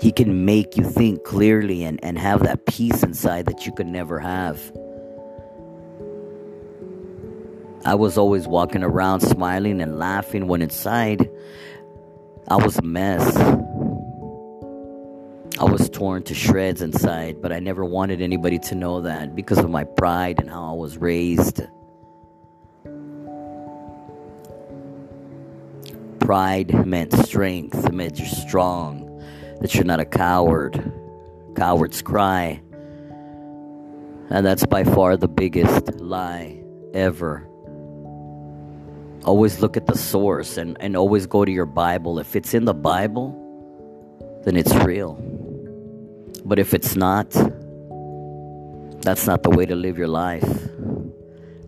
He 0.00 0.12
can 0.12 0.44
make 0.44 0.76
you 0.76 0.84
think 0.84 1.24
clearly 1.24 1.84
and, 1.84 2.02
and 2.04 2.18
have 2.18 2.42
that 2.42 2.66
peace 2.66 3.02
inside 3.02 3.46
that 3.46 3.66
you 3.66 3.72
could 3.72 3.86
never 3.86 4.18
have. 4.18 4.60
I 7.84 7.94
was 7.94 8.18
always 8.18 8.46
walking 8.46 8.82
around 8.82 9.20
smiling 9.20 9.80
and 9.80 9.98
laughing 9.98 10.48
when 10.48 10.62
inside 10.62 11.30
I 12.50 12.56
was 12.56 12.78
a 12.78 12.82
mess. 12.82 13.36
I 15.58 15.64
was 15.64 15.90
torn 15.90 16.22
to 16.22 16.34
shreds 16.34 16.80
inside, 16.80 17.42
but 17.42 17.52
I 17.52 17.58
never 17.58 17.84
wanted 17.84 18.22
anybody 18.22 18.58
to 18.60 18.74
know 18.74 19.02
that 19.02 19.34
because 19.34 19.58
of 19.58 19.68
my 19.68 19.84
pride 19.84 20.40
and 20.40 20.48
how 20.48 20.70
I 20.70 20.72
was 20.72 20.96
raised. 20.96 21.60
Pride 26.20 26.86
meant 26.86 27.12
strength, 27.12 27.84
it 27.84 27.92
meant 27.92 28.18
you're 28.18 28.28
strong, 28.28 29.22
that 29.60 29.74
you're 29.74 29.84
not 29.84 30.00
a 30.00 30.06
coward. 30.06 30.92
Cowards 31.54 32.00
cry. 32.00 32.62
And 34.30 34.46
that's 34.46 34.64
by 34.64 34.84
far 34.84 35.16
the 35.16 35.28
biggest 35.28 36.00
lie 36.00 36.62
ever 36.94 37.47
always 39.24 39.60
look 39.60 39.76
at 39.76 39.86
the 39.86 39.96
source 39.96 40.56
and, 40.56 40.76
and 40.80 40.96
always 40.96 41.26
go 41.26 41.44
to 41.44 41.50
your 41.50 41.66
Bible. 41.66 42.18
If 42.18 42.36
it's 42.36 42.54
in 42.54 42.64
the 42.64 42.74
Bible, 42.74 43.34
then 44.44 44.56
it's 44.56 44.74
real. 44.74 45.14
But 46.44 46.58
if 46.58 46.74
it's 46.74 46.96
not, 46.96 47.30
that's 49.02 49.26
not 49.26 49.42
the 49.42 49.50
way 49.50 49.66
to 49.66 49.74
live 49.74 49.98
your 49.98 50.08
life. 50.08 50.48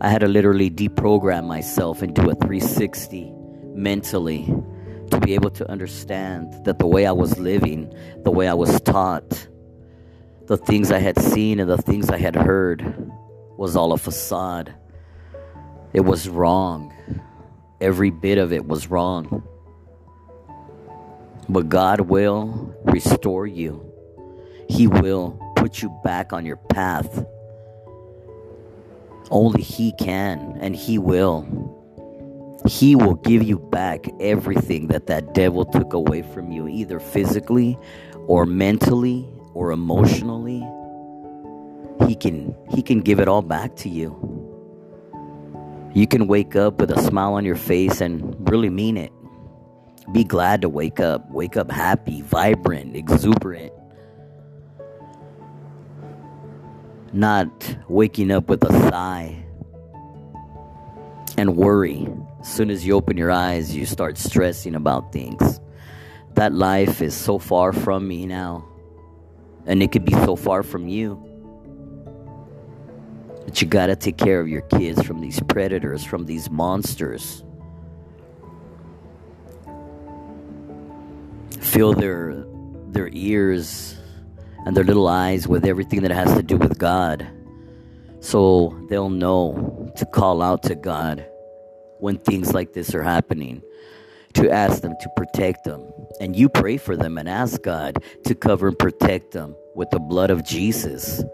I 0.00 0.08
had 0.08 0.20
to 0.20 0.28
literally 0.28 0.70
deprogram 0.70 1.46
myself 1.46 2.00
do 2.00 2.30
a 2.30 2.34
360 2.34 3.32
mentally 3.74 4.46
to 5.10 5.20
be 5.20 5.34
able 5.34 5.50
to 5.50 5.70
understand 5.70 6.64
that 6.64 6.78
the 6.78 6.86
way 6.86 7.06
I 7.06 7.12
was 7.12 7.38
living, 7.38 7.92
the 8.22 8.30
way 8.30 8.48
I 8.48 8.54
was 8.54 8.80
taught, 8.80 9.48
the 10.46 10.56
things 10.56 10.90
I 10.90 10.98
had 10.98 11.18
seen 11.18 11.60
and 11.60 11.68
the 11.68 11.76
things 11.78 12.08
I 12.08 12.16
had 12.16 12.34
heard 12.34 13.10
was 13.56 13.76
all 13.76 13.92
a 13.92 13.98
facade. 13.98 14.74
It 15.92 16.00
was 16.00 16.28
wrong. 16.28 16.94
Every 17.80 18.10
bit 18.10 18.38
of 18.38 18.52
it 18.52 18.66
was 18.66 18.90
wrong. 18.90 19.42
But 21.48 21.68
God 21.68 22.02
will 22.02 22.74
restore 22.84 23.46
you. 23.46 23.84
He 24.68 24.86
will 24.86 25.38
put 25.56 25.82
you 25.82 25.88
back 26.04 26.32
on 26.32 26.44
your 26.44 26.56
path. 26.56 27.24
Only 29.30 29.62
He 29.62 29.92
can, 29.92 30.58
and 30.60 30.76
He 30.76 30.98
will. 30.98 31.70
He 32.66 32.94
will 32.94 33.14
give 33.14 33.42
you 33.42 33.58
back 33.58 34.06
everything 34.20 34.88
that 34.88 35.06
that 35.06 35.32
devil 35.34 35.64
took 35.64 35.92
away 35.92 36.22
from 36.22 36.52
you, 36.52 36.68
either 36.68 37.00
physically 37.00 37.78
or 38.26 38.44
mentally 38.44 39.26
or 39.54 39.72
emotionally. 39.72 40.60
He 42.06 42.14
can 42.14 42.54
he 42.70 42.82
can 42.82 43.00
give 43.00 43.18
it 43.18 43.28
all 43.28 43.42
back 43.42 43.76
to 43.76 43.88
you. 43.88 44.39
You 45.92 46.06
can 46.06 46.28
wake 46.28 46.54
up 46.54 46.80
with 46.80 46.90
a 46.92 47.02
smile 47.02 47.34
on 47.34 47.44
your 47.44 47.56
face 47.56 48.00
and 48.00 48.48
really 48.48 48.70
mean 48.70 48.96
it. 48.96 49.12
Be 50.12 50.24
glad 50.24 50.62
to 50.62 50.68
wake 50.68 51.00
up. 51.00 51.28
Wake 51.30 51.56
up 51.56 51.70
happy, 51.70 52.22
vibrant, 52.22 52.96
exuberant. 52.96 53.72
Not 57.12 57.76
waking 57.88 58.30
up 58.30 58.48
with 58.48 58.62
a 58.64 58.72
sigh 58.90 59.44
and 61.36 61.56
worry. 61.56 62.06
As 62.40 62.52
soon 62.52 62.70
as 62.70 62.86
you 62.86 62.94
open 62.94 63.16
your 63.16 63.30
eyes, 63.30 63.74
you 63.74 63.84
start 63.84 64.16
stressing 64.16 64.74
about 64.74 65.12
things. 65.12 65.60
That 66.34 66.52
life 66.52 67.02
is 67.02 67.14
so 67.14 67.38
far 67.38 67.72
from 67.72 68.06
me 68.06 68.26
now, 68.26 68.64
and 69.66 69.82
it 69.82 69.90
could 69.90 70.04
be 70.04 70.12
so 70.12 70.36
far 70.36 70.62
from 70.62 70.86
you. 70.86 71.29
But 73.50 73.60
you 73.60 73.66
gotta 73.66 73.96
take 73.96 74.16
care 74.16 74.38
of 74.38 74.46
your 74.46 74.60
kids 74.60 75.02
from 75.02 75.20
these 75.20 75.40
predators, 75.40 76.04
from 76.04 76.24
these 76.24 76.48
monsters. 76.48 77.42
Fill 81.58 81.92
their 81.92 82.44
their 82.90 83.10
ears 83.12 83.98
and 84.64 84.76
their 84.76 84.84
little 84.84 85.08
eyes 85.08 85.48
with 85.48 85.66
everything 85.66 86.02
that 86.02 86.12
has 86.12 86.32
to 86.34 86.44
do 86.44 86.58
with 86.58 86.78
God. 86.78 87.26
So 88.20 88.86
they'll 88.88 89.10
know 89.10 89.90
to 89.96 90.06
call 90.06 90.42
out 90.42 90.62
to 90.62 90.76
God 90.76 91.26
when 91.98 92.18
things 92.18 92.54
like 92.54 92.72
this 92.72 92.94
are 92.94 93.02
happening, 93.02 93.62
to 94.34 94.48
ask 94.48 94.80
them 94.80 94.94
to 95.00 95.08
protect 95.16 95.64
them. 95.64 95.82
And 96.20 96.36
you 96.36 96.48
pray 96.48 96.76
for 96.76 96.96
them 96.96 97.18
and 97.18 97.28
ask 97.28 97.60
God 97.62 98.04
to 98.26 98.36
cover 98.36 98.68
and 98.68 98.78
protect 98.78 99.32
them 99.32 99.56
with 99.74 99.90
the 99.90 99.98
blood 99.98 100.30
of 100.30 100.44
Jesus, 100.44 101.24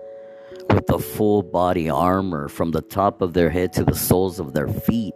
with 0.70 0.86
the 0.86 0.98
full 0.98 1.42
body 1.42 1.88
armor 1.88 2.48
from 2.48 2.70
the 2.70 2.82
top 2.82 3.22
of 3.22 3.32
their 3.32 3.50
head 3.50 3.72
to 3.74 3.84
the 3.84 3.94
soles 3.94 4.38
of 4.38 4.52
their 4.52 4.68
feet. 4.68 5.14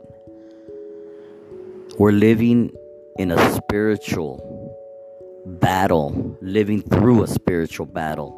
We're 1.99 2.13
living 2.13 2.71
in 3.19 3.31
a 3.31 3.55
spiritual 3.55 4.47
battle, 5.47 6.37
living 6.41 6.83
through 6.83 7.23
a 7.23 7.27
spiritual 7.27 7.87
battle. 7.87 8.37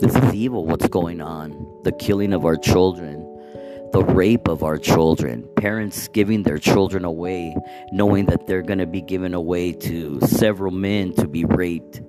This 0.00 0.14
is 0.16 0.34
evil, 0.34 0.64
what's 0.64 0.88
going 0.88 1.20
on. 1.20 1.82
The 1.84 1.92
killing 1.92 2.32
of 2.32 2.44
our 2.44 2.56
children, 2.56 3.26
the 3.92 4.02
rape 4.02 4.48
of 4.48 4.62
our 4.62 4.78
children, 4.78 5.48
parents 5.56 6.08
giving 6.08 6.42
their 6.42 6.58
children 6.58 7.04
away, 7.04 7.54
knowing 7.92 8.26
that 8.26 8.46
they're 8.46 8.62
going 8.62 8.78
to 8.78 8.86
be 8.86 9.02
given 9.02 9.34
away 9.34 9.72
to 9.72 10.20
several 10.22 10.72
men 10.72 11.12
to 11.14 11.28
be 11.28 11.44
raped 11.44 12.00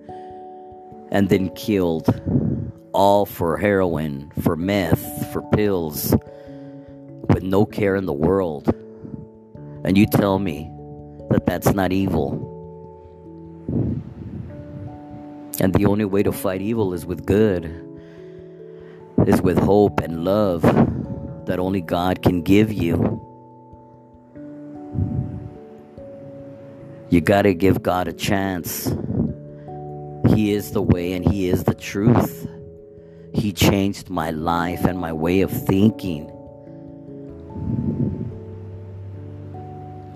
and 1.11 1.27
then 1.29 1.49
killed, 1.49 2.07
all 2.93 3.25
for 3.25 3.57
heroin, 3.57 4.31
for 4.41 4.55
meth, 4.55 5.31
for 5.31 5.41
pills, 5.53 6.15
with 7.29 7.43
no 7.43 7.65
care 7.65 7.95
in 7.95 8.05
the 8.05 8.13
world. 8.13 8.73
And 9.83 9.97
you 9.97 10.05
tell 10.05 10.39
me 10.39 10.69
that 11.29 11.45
that's 11.45 11.73
not 11.73 11.91
evil. 11.91 12.47
And 15.59 15.73
the 15.73 15.85
only 15.85 16.05
way 16.05 16.23
to 16.23 16.31
fight 16.31 16.61
evil 16.61 16.93
is 16.93 17.05
with 17.05 17.25
good, 17.25 17.65
is 19.27 19.41
with 19.41 19.57
hope 19.57 19.99
and 19.99 20.23
love 20.23 20.61
that 21.45 21.59
only 21.59 21.81
God 21.81 22.21
can 22.21 22.41
give 22.41 22.71
you. 22.71 23.19
You 27.09 27.19
got 27.21 27.41
to 27.43 27.53
give 27.53 27.83
God 27.83 28.07
a 28.07 28.13
chance. 28.13 28.85
He 30.29 30.53
is 30.53 30.71
the 30.71 30.81
way 30.81 31.13
and 31.13 31.29
He 31.29 31.49
is 31.49 31.65
the 31.65 31.75
truth. 31.75 32.47
He 33.33 33.53
changed 33.53 34.09
my 34.09 34.31
life 34.31 34.85
and 34.85 34.99
my 34.99 35.13
way 35.13 35.41
of 35.41 35.51
thinking. 35.51 36.31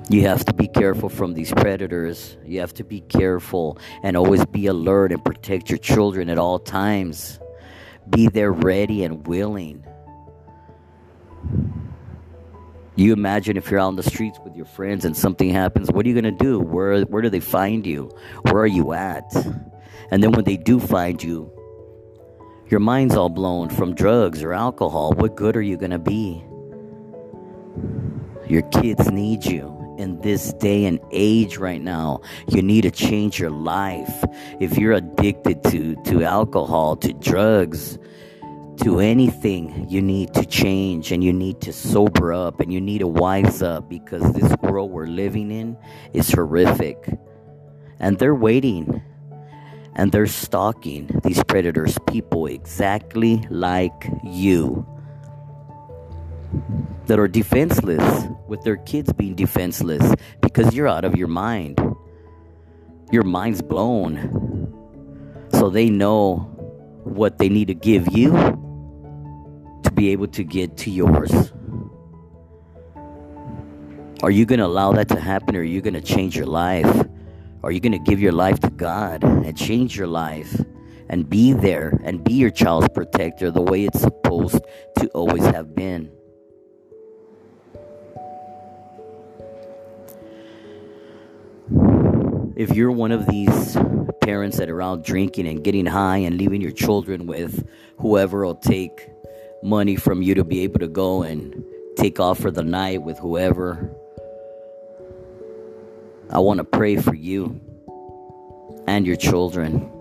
You 0.07 0.21
have 0.27 0.45
to 0.45 0.53
be 0.53 0.67
careful 0.67 1.09
from 1.09 1.33
these 1.33 1.51
predators. 1.51 2.37
You 2.45 2.59
have 2.59 2.73
to 2.75 2.83
be 2.83 3.01
careful 3.01 3.79
and 4.03 4.15
always 4.15 4.45
be 4.45 4.67
alert 4.67 5.11
and 5.11 5.23
protect 5.23 5.69
your 5.69 5.79
children 5.79 6.29
at 6.29 6.37
all 6.37 6.59
times. 6.59 7.39
Be 8.09 8.27
there 8.27 8.51
ready 8.51 9.03
and 9.03 9.25
willing. 9.25 9.83
You 12.95 13.13
imagine 13.13 13.57
if 13.57 13.71
you're 13.71 13.79
out 13.79 13.87
on 13.87 13.95
the 13.95 14.03
streets 14.03 14.39
with 14.43 14.55
your 14.55 14.65
friends 14.65 15.05
and 15.05 15.17
something 15.17 15.49
happens, 15.49 15.91
what 15.91 16.05
are 16.05 16.09
you 16.09 16.19
going 16.21 16.37
to 16.37 16.43
do? 16.43 16.59
Where, 16.59 17.01
where 17.03 17.21
do 17.21 17.29
they 17.29 17.39
find 17.39 17.85
you? 17.85 18.11
Where 18.43 18.61
are 18.61 18.67
you 18.67 18.93
at? 18.93 19.33
And 20.11 20.21
then 20.21 20.31
when 20.31 20.45
they 20.45 20.55
do 20.55 20.79
find 20.79 21.21
you, 21.21 21.51
your 22.67 22.79
mind's 22.79 23.15
all 23.15 23.29
blown 23.29 23.69
from 23.69 23.93
drugs 23.93 24.41
or 24.41 24.53
alcohol. 24.53 25.13
What 25.13 25.35
good 25.35 25.55
are 25.55 25.61
you 25.61 25.77
going 25.77 25.91
to 25.91 25.99
be? 25.99 26.43
Your 28.47 28.63
kids 28.69 29.09
need 29.11 29.45
you 29.45 29.95
in 29.97 30.19
this 30.21 30.53
day 30.53 30.85
and 30.85 30.99
age 31.11 31.57
right 31.57 31.81
now. 31.81 32.21
You 32.47 32.61
need 32.61 32.81
to 32.81 32.91
change 32.91 33.39
your 33.39 33.49
life. 33.49 34.23
If 34.59 34.77
you're 34.77 34.93
addicted 34.93 35.63
to, 35.65 35.95
to 36.05 36.23
alcohol, 36.23 36.95
to 36.97 37.13
drugs, 37.13 37.97
to 38.81 38.99
anything, 38.99 39.87
you 39.89 40.01
need 40.01 40.33
to 40.33 40.45
change 40.45 41.11
and 41.11 41.23
you 41.23 41.31
need 41.31 41.61
to 41.61 41.71
sober 41.71 42.33
up 42.33 42.59
and 42.59 42.73
you 42.73 42.81
need 42.81 42.99
to 42.99 43.07
wise 43.07 43.61
up 43.61 43.89
because 43.89 44.33
this 44.33 44.53
world 44.61 44.91
we're 44.91 45.07
living 45.07 45.51
in 45.51 45.77
is 46.13 46.29
horrific. 46.31 47.17
And 47.99 48.19
they're 48.19 48.35
waiting 48.35 49.01
and 49.95 50.11
they're 50.11 50.27
stalking 50.27 51.09
these 51.23 51.43
predators, 51.43 51.97
people 52.07 52.47
exactly 52.47 53.45
like 53.49 54.09
you 54.23 54.85
that 57.07 57.19
are 57.19 57.27
defenseless, 57.27 58.25
with 58.47 58.61
their 58.63 58.77
kids 58.77 59.11
being 59.13 59.35
defenseless 59.35 60.13
because 60.41 60.73
you're 60.75 60.87
out 60.87 61.05
of 61.05 61.15
your 61.15 61.27
mind. 61.27 61.79
Your 63.11 63.23
mind's 63.23 63.61
blown. 63.61 64.71
So 65.51 65.69
they 65.69 65.89
know 65.89 66.37
what 67.03 67.37
they 67.37 67.49
need 67.49 67.67
to 67.67 67.73
give 67.73 68.15
you 68.15 68.31
to 69.83 69.91
be 69.93 70.09
able 70.09 70.27
to 70.27 70.43
get 70.43 70.77
to 70.77 70.91
yours. 70.91 71.31
Are 74.23 74.31
you 74.31 74.45
going 74.45 74.59
to 74.59 74.65
allow 74.65 74.91
that 74.93 75.09
to 75.09 75.19
happen 75.19 75.55
or 75.55 75.59
are 75.59 75.63
you 75.63 75.81
going 75.81 75.93
to 75.93 76.01
change 76.01 76.35
your 76.35 76.47
life? 76.47 77.05
Are 77.65 77.71
you 77.71 77.79
going 77.79 77.93
to 77.93 77.97
give 77.97 78.21
your 78.21 78.31
life 78.31 78.59
to 78.59 78.69
God 78.69 79.23
and 79.23 79.57
change 79.57 79.97
your 79.97 80.05
life 80.05 80.61
and 81.09 81.27
be 81.27 81.51
there 81.51 81.99
and 82.03 82.23
be 82.23 82.33
your 82.33 82.51
child's 82.51 82.89
protector 82.89 83.49
the 83.49 83.63
way 83.63 83.85
it's 83.85 84.01
supposed 84.01 84.61
to 84.99 85.07
always 85.15 85.43
have 85.45 85.73
been? 85.73 86.11
if 92.55 92.73
you're 92.75 92.91
one 92.91 93.11
of 93.11 93.25
these 93.25 93.75
parents 94.21 94.57
that 94.57 94.69
are 94.69 94.81
out 94.81 95.03
drinking 95.03 95.47
and 95.47 95.63
getting 95.63 95.87
high 95.87 96.17
and 96.17 96.37
leaving 96.37 96.61
your 96.61 96.71
children 96.71 97.25
with 97.25 97.67
whoever 97.97 98.45
will 98.45 98.55
take 98.55 99.09
money 99.63 99.95
from 99.95 100.21
you 100.21 100.35
to 100.35 100.43
be 100.43 100.61
able 100.61 100.79
to 100.79 100.87
go 100.87 101.23
and 101.23 101.63
take 101.97 102.19
off 102.19 102.39
for 102.39 102.51
the 102.51 102.63
night 102.63 103.01
with 103.01 103.17
whoever, 103.17 103.94
I 106.29 106.39
want 106.39 106.57
to 106.57 106.63
pray 106.63 106.95
for 106.97 107.13
you 107.13 107.59
and 108.87 109.05
your 109.05 109.15
children. 109.15 109.91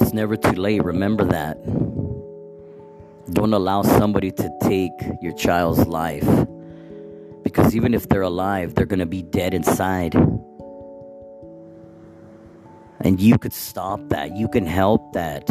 It's 0.00 0.12
never 0.12 0.36
too 0.36 0.52
late. 0.52 0.82
Remember 0.82 1.24
that. 1.24 1.62
Don't 3.32 3.52
allow 3.52 3.82
somebody 3.82 4.30
to 4.32 4.50
take 4.62 4.92
your 5.22 5.32
child's 5.32 5.86
life. 5.86 6.28
Because 7.42 7.76
even 7.76 7.94
if 7.94 8.08
they're 8.08 8.22
alive, 8.22 8.74
they're 8.74 8.86
going 8.86 8.98
to 8.98 9.06
be 9.06 9.22
dead 9.22 9.54
inside. 9.54 10.14
And 13.00 13.20
you 13.20 13.38
could 13.38 13.52
stop 13.52 14.08
that. 14.08 14.36
You 14.36 14.48
can 14.48 14.66
help 14.66 15.12
that. 15.12 15.46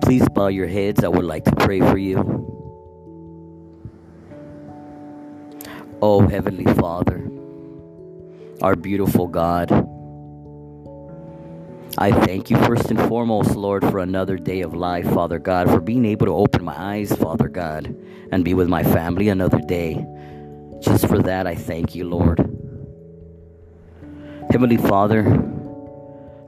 Please 0.00 0.26
bow 0.30 0.46
your 0.48 0.66
heads. 0.66 1.04
I 1.04 1.08
would 1.08 1.24
like 1.24 1.44
to 1.44 1.56
pray 1.56 1.80
for 1.80 1.98
you. 1.98 2.47
Oh, 6.00 6.28
Heavenly 6.28 6.64
Father, 6.74 7.28
our 8.62 8.76
beautiful 8.76 9.26
God, 9.26 9.72
I 11.98 12.12
thank 12.12 12.50
you 12.50 12.56
first 12.58 12.92
and 12.92 13.00
foremost, 13.08 13.56
Lord, 13.56 13.82
for 13.82 13.98
another 13.98 14.36
day 14.36 14.60
of 14.60 14.74
life, 14.74 15.06
Father 15.06 15.40
God, 15.40 15.68
for 15.68 15.80
being 15.80 16.04
able 16.04 16.26
to 16.26 16.34
open 16.36 16.64
my 16.64 16.76
eyes, 16.76 17.10
Father 17.16 17.48
God, 17.48 17.96
and 18.30 18.44
be 18.44 18.54
with 18.54 18.68
my 18.68 18.84
family 18.84 19.28
another 19.28 19.58
day. 19.58 20.06
Just 20.80 21.08
for 21.08 21.18
that, 21.22 21.48
I 21.48 21.56
thank 21.56 21.96
you, 21.96 22.08
Lord. 22.08 22.38
Heavenly 24.52 24.76
Father, 24.76 25.26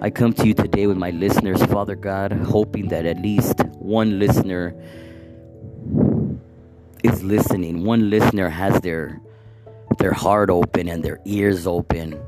I 0.00 0.10
come 0.10 0.32
to 0.34 0.46
you 0.46 0.54
today 0.54 0.86
with 0.86 0.96
my 0.96 1.10
listeners, 1.10 1.60
Father 1.64 1.96
God, 1.96 2.30
hoping 2.30 2.86
that 2.90 3.04
at 3.04 3.20
least 3.20 3.58
one 3.80 4.20
listener 4.20 4.76
is 7.02 7.24
listening. 7.24 7.84
One 7.84 8.10
listener 8.10 8.48
has 8.48 8.80
their 8.82 9.20
their 10.00 10.12
heart 10.12 10.48
open 10.48 10.88
and 10.88 11.04
their 11.04 11.20
ears 11.26 11.66
open 11.66 12.18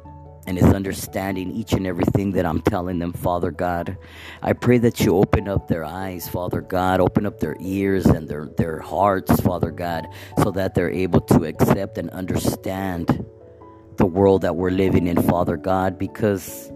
and 0.46 0.58
is 0.58 0.64
understanding 0.64 1.50
each 1.50 1.72
and 1.72 1.87
everything 1.87 2.32
that 2.32 2.44
I'm 2.44 2.61
telling 2.61 2.98
them, 2.98 3.12
Father 3.14 3.50
God. 3.50 3.96
I 4.42 4.52
pray 4.52 4.76
that 4.78 5.00
you 5.00 5.16
open 5.16 5.48
up 5.48 5.68
their 5.68 5.85
eyes, 5.85 6.28
Father 6.28 6.61
God, 6.61 7.00
open 7.00 7.24
up 7.24 7.40
their 7.40 7.56
ears 7.61 8.04
and 8.06 8.28
their, 8.28 8.46
their 8.58 8.78
hearts, 8.78 9.40
Father 9.40 9.70
God, 9.70 10.06
so 10.42 10.50
that 10.50 10.74
they're 10.74 10.90
able 10.90 11.22
to 11.22 11.44
accept 11.44 11.96
and 11.96 12.11
understand 12.11 13.24
the 13.96 14.06
world 14.06 14.42
that 14.42 14.54
we're 14.54 14.70
living 14.70 15.06
in, 15.06 15.22
Father 15.22 15.56
God, 15.56 15.98
because 15.98 16.70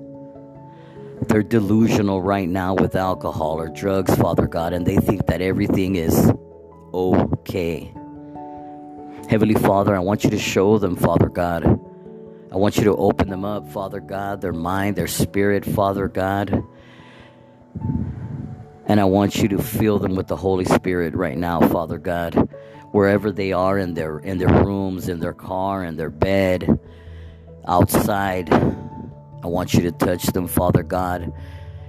they're 1.29 1.43
delusional 1.43 2.23
right 2.23 2.49
now 2.49 2.75
with 2.75 2.97
alcohol 2.97 3.61
or 3.61 3.69
drugs, 3.69 4.15
Father 4.15 4.47
God, 4.47 4.73
and 4.73 4.87
they 4.87 4.97
think 4.97 5.27
that 5.27 5.43
everything 5.43 5.97
is 5.97 6.33
okay. 6.95 7.93
Heavenly 9.29 9.55
Father, 9.55 9.95
I 9.95 10.01
want 10.01 10.25
you 10.25 10.31
to 10.31 10.39
show 10.39 10.79
them, 10.79 10.97
Father 10.97 11.29
God 11.29 11.81
I 12.57 12.59
want 12.59 12.79
you 12.79 12.85
to 12.85 12.97
open 12.97 13.29
them 13.29 13.45
up, 13.45 13.71
Father 13.71 14.01
God, 14.01 14.41
their 14.41 14.53
mind, 14.53 14.97
their 14.97 15.09
spirit, 15.09 15.63
Father 15.63 16.09
God. 16.09 16.65
And 18.87 18.99
I 18.99 19.05
want 19.05 19.37
you 19.37 19.49
to 19.49 19.59
fill 19.59 19.99
them 19.99 20.15
with 20.15 20.29
the 20.29 20.37
Holy 20.37 20.65
Spirit 20.65 21.15
right 21.15 21.37
now, 21.37 21.61
Father 21.61 21.99
God. 21.99 22.35
Wherever 22.93 23.33
they 23.33 23.53
are 23.53 23.79
in 23.79 23.93
their 23.93 24.21
in 24.21 24.39
their 24.39 24.65
rooms, 24.65 25.11
in 25.11 25.21
their 25.21 25.35
car, 25.35 25.85
in 25.85 25.97
their 25.97 26.09
bed, 26.09 26.81
outside. 27.69 28.51
I 28.51 29.47
want 29.49 29.75
you 29.75 29.83
to 29.83 29.93
touch 29.93 30.25
them, 30.29 30.47
Father 30.47 30.83
God. 30.83 31.33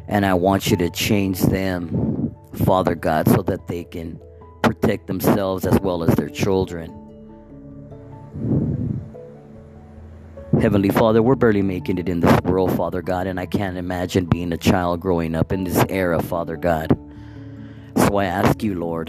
And 0.09 0.25
I 0.25 0.33
want 0.33 0.69
you 0.69 0.75
to 0.75 0.89
change 0.89 1.39
them, 1.43 2.35
Father 2.65 2.95
God, 2.95 3.29
so 3.29 3.41
that 3.43 3.67
they 3.67 3.85
can 3.85 4.19
protect 4.63 5.07
themselves 5.07 5.65
as 5.65 5.79
well 5.79 6.03
as 6.03 6.13
their 6.15 6.29
children. 6.29 7.06
Heavenly 10.61 10.89
Father, 10.89 11.21
we're 11.21 11.35
barely 11.35 11.61
making 11.61 11.99
it 11.99 12.09
in 12.09 12.19
this 12.19 12.41
world, 12.41 12.75
Father 12.75 13.03
God, 13.03 13.27
and 13.27 13.39
I 13.39 13.45
can't 13.45 13.77
imagine 13.77 14.25
being 14.25 14.51
a 14.51 14.57
child 14.57 14.99
growing 14.99 15.35
up 15.35 15.51
in 15.51 15.63
this 15.63 15.85
era, 15.87 16.19
Father 16.19 16.57
God. 16.57 16.97
So 17.95 18.17
I 18.17 18.25
ask 18.25 18.63
you, 18.63 18.73
Lord, 18.73 19.07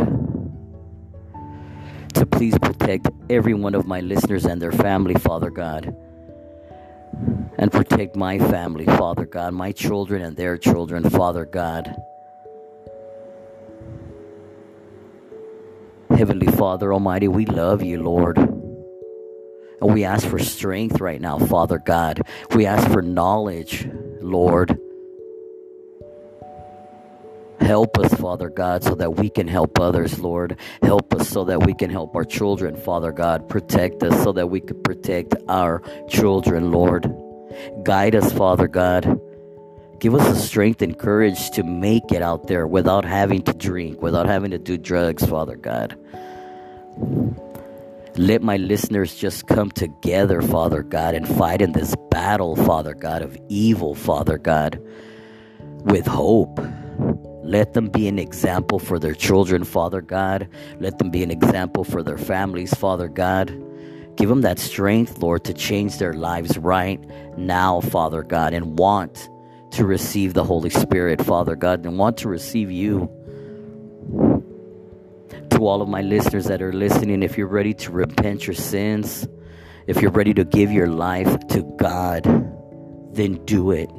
to 2.13 2.27
please 2.27 2.55
protect 2.59 3.09
every 3.31 3.55
one 3.55 3.75
of 3.75 3.87
my 3.87 4.01
listeners 4.01 4.45
and 4.45 4.61
their 4.61 4.73
family, 4.73 5.15
Father 5.15 5.49
God. 5.49 5.97
And 7.57 7.73
protect 7.73 8.15
my 8.15 8.39
family, 8.39 8.85
Father 8.85 9.25
God, 9.25 9.55
my 9.55 9.73
children 9.73 10.21
and 10.21 10.37
their 10.37 10.59
children, 10.59 11.09
Father 11.09 11.47
God. 11.47 11.97
Heavenly 16.11 16.49
Father 16.49 16.93
Almighty, 16.93 17.29
we 17.29 17.47
love 17.47 17.83
you, 17.83 18.03
Lord. 18.03 18.48
And 19.81 19.95
we 19.95 20.05
ask 20.05 20.27
for 20.27 20.39
strength 20.39 21.01
right 21.01 21.21
now, 21.21 21.39
Father 21.39 21.79
God. 21.79 22.23
We 22.55 22.67
ask 22.67 22.91
for 22.91 23.03
knowledge, 23.03 23.89
Lord. 24.21 24.79
Help 27.61 27.99
us, 27.99 28.15
Father 28.15 28.49
God, 28.49 28.85
so 28.85 28.95
that 28.95 29.17
we 29.17 29.29
can 29.29 29.49
help 29.49 29.79
others, 29.81 30.19
Lord. 30.19 30.57
Help 30.83 31.13
us 31.15 31.29
so 31.29 31.45
that 31.45 31.67
we 31.67 31.75
can 31.75 31.91
help 31.91 32.15
our 32.15 32.25
children, 32.25 32.77
Father 32.77 33.13
God. 33.13 33.49
Protect 33.49 34.03
us 34.03 34.23
so 34.23 34.33
that 34.33 34.47
we 34.47 34.61
can 34.61 34.81
protect 34.83 35.35
our 35.49 35.83
children, 36.09 36.71
Lord. 36.71 37.13
Guide 37.83 38.15
us, 38.15 38.33
Father 38.33 38.69
God. 38.69 39.21
Give 39.99 40.15
us 40.15 40.27
the 40.29 40.37
strength 40.37 40.83
and 40.83 40.97
courage 40.97 41.51
to 41.51 41.65
make 41.65 42.13
it 42.13 42.23
out 42.23 42.47
there 42.47 42.67
without 42.67 43.05
having 43.05 43.43
to 43.43 43.53
drink, 43.53 44.01
without 44.01 44.27
having 44.27 44.53
to 44.53 44.59
do 44.59 44.79
drugs, 44.79 45.27
Father 45.27 45.57
God. 45.57 45.99
Let 48.19 48.43
my 48.43 48.57
listeners 48.57 49.15
just 49.15 49.47
come 49.47 49.71
together, 49.71 50.43
Father 50.43 50.83
God, 50.83 51.15
and 51.15 51.29
fight 51.39 51.63
in 51.63 51.71
this 51.71 51.95
battle, 52.11 52.57
Father 52.57 52.93
God, 52.93 53.23
of 53.23 53.39
evil, 53.49 53.95
Father 53.95 54.39
God, 54.39 54.83
with 55.85 56.05
hope. 56.05 56.59
Let 57.45 57.75
them 57.75 57.87
be 57.87 58.09
an 58.09 58.19
example 58.19 58.81
for 58.81 58.99
their 58.99 59.15
children, 59.15 59.63
Father 59.63 60.01
God. 60.01 60.49
Let 60.81 60.99
them 60.99 61.11
be 61.11 61.23
an 61.23 61.31
example 61.31 61.85
for 61.85 62.03
their 62.03 62.19
families, 62.19 62.75
Father 62.75 63.07
God. 63.07 63.51
Give 64.17 64.29
them 64.29 64.41
that 64.41 64.59
strength, 64.59 65.19
Lord, 65.19 65.45
to 65.45 65.55
change 65.55 65.99
their 65.99 66.13
lives 66.13 66.59
right 66.59 67.01
now, 67.39 67.81
Father 67.81 68.25
God, 68.25 68.53
and 68.53 68.77
want 68.81 69.31
to 69.71 69.87
receive 69.87 70.35
the 70.35 70.43
Holy 70.43 70.71
Spirit, 70.71 71.23
Father 71.23 71.55
God, 71.55 71.87
and 71.87 71.97
want 71.97 72.17
to 72.17 72.29
receive 72.29 72.69
you 72.69 73.09
to 75.59 75.67
all 75.67 75.83
of 75.83 75.89
my 75.89 76.03
listeners 76.03 76.45
that 76.45 76.63
are 76.63 76.73
listening, 76.73 77.25
if 77.25 77.37
you're 77.37 77.49
ready 77.49 77.75
to 77.75 77.91
repent 77.91 78.47
your 78.47 78.55
sins, 78.55 79.27
if 79.89 80.01
you're 80.01 80.13
ready 80.13 80.33
to 80.33 80.45
give 80.45 80.71
your 80.71 80.87
life 80.87 81.37
to 81.49 81.63
God, 81.77 82.23
then 83.13 83.45
do 83.45 83.73
it. 83.73 83.91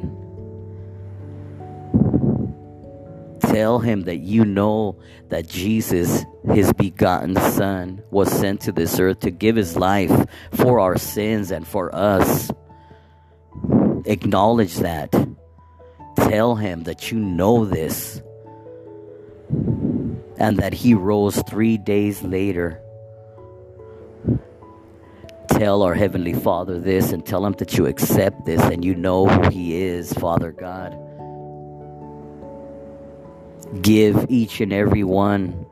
Tell 3.41 3.79
him 3.79 4.03
that 4.03 4.19
you 4.19 4.45
know 4.45 4.97
that 5.27 5.49
Jesus, 5.49 6.23
his 6.45 6.71
begotten 6.73 7.35
Son, 7.35 8.01
was 8.09 8.31
sent 8.31 8.61
to 8.61 8.71
this 8.71 8.97
earth 8.97 9.19
to 9.19 9.31
give 9.31 9.57
his 9.57 9.75
life 9.75 10.27
for 10.51 10.79
our 10.79 10.97
sins 10.97 11.51
and 11.51 11.67
for 11.67 11.93
us. 11.93 12.51
Acknowledge 14.05 14.77
that. 14.77 15.11
Tell 16.15 16.55
him 16.55 16.83
that 16.83 17.11
you 17.11 17.19
know 17.19 17.65
this 17.65 18.21
and 20.39 20.57
that 20.57 20.73
he 20.73 20.93
rose 20.93 21.41
three 21.43 21.77
days 21.77 22.23
later. 22.23 22.81
Tell 25.49 25.83
our 25.83 25.93
Heavenly 25.93 26.33
Father 26.33 26.79
this 26.79 27.11
and 27.11 27.25
tell 27.25 27.45
him 27.45 27.53
that 27.53 27.77
you 27.77 27.85
accept 27.85 28.45
this 28.45 28.61
and 28.61 28.85
you 28.85 28.95
know 28.95 29.27
who 29.27 29.49
he 29.49 29.81
is, 29.81 30.13
Father 30.13 30.51
God. 30.51 30.97
Give 33.81 34.25
each 34.29 34.61
and 34.61 34.71
every 34.71 35.03
one 35.03 35.65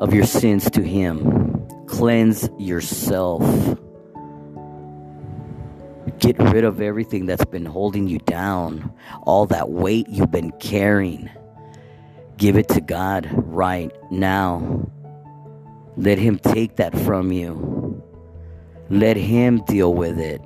of 0.00 0.14
your 0.14 0.24
sins 0.24 0.70
to 0.70 0.82
him. 0.82 1.66
Cleanse 1.86 2.48
yourself. 2.58 3.42
Get 6.18 6.38
rid 6.38 6.64
of 6.64 6.80
everything 6.80 7.26
that's 7.26 7.44
been 7.44 7.66
holding 7.66 8.06
you 8.06 8.18
down, 8.18 8.92
all 9.22 9.46
that 9.46 9.70
weight 9.70 10.08
you've 10.08 10.30
been 10.30 10.52
carrying. 10.52 11.30
Give 12.40 12.56
it 12.56 12.68
to 12.68 12.80
God 12.80 13.28
right 13.30 13.92
now. 14.10 14.90
Let 15.98 16.18
Him 16.18 16.38
take 16.38 16.76
that 16.76 16.98
from 17.00 17.32
you. 17.32 18.02
Let 18.88 19.18
Him 19.18 19.62
deal 19.66 19.92
with 19.92 20.18
it. 20.18 20.40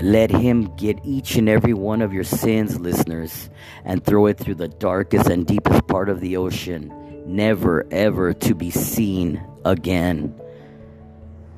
Let 0.00 0.30
Him 0.30 0.74
get 0.76 1.00
each 1.04 1.36
and 1.36 1.50
every 1.50 1.74
one 1.74 2.00
of 2.00 2.14
your 2.14 2.24
sins, 2.24 2.80
listeners, 2.80 3.50
and 3.84 4.02
throw 4.02 4.24
it 4.24 4.38
through 4.38 4.54
the 4.54 4.68
darkest 4.68 5.28
and 5.28 5.46
deepest 5.46 5.86
part 5.86 6.08
of 6.08 6.20
the 6.20 6.38
ocean, 6.38 6.94
never 7.26 7.86
ever 7.90 8.32
to 8.32 8.54
be 8.54 8.70
seen 8.70 9.44
again, 9.66 10.34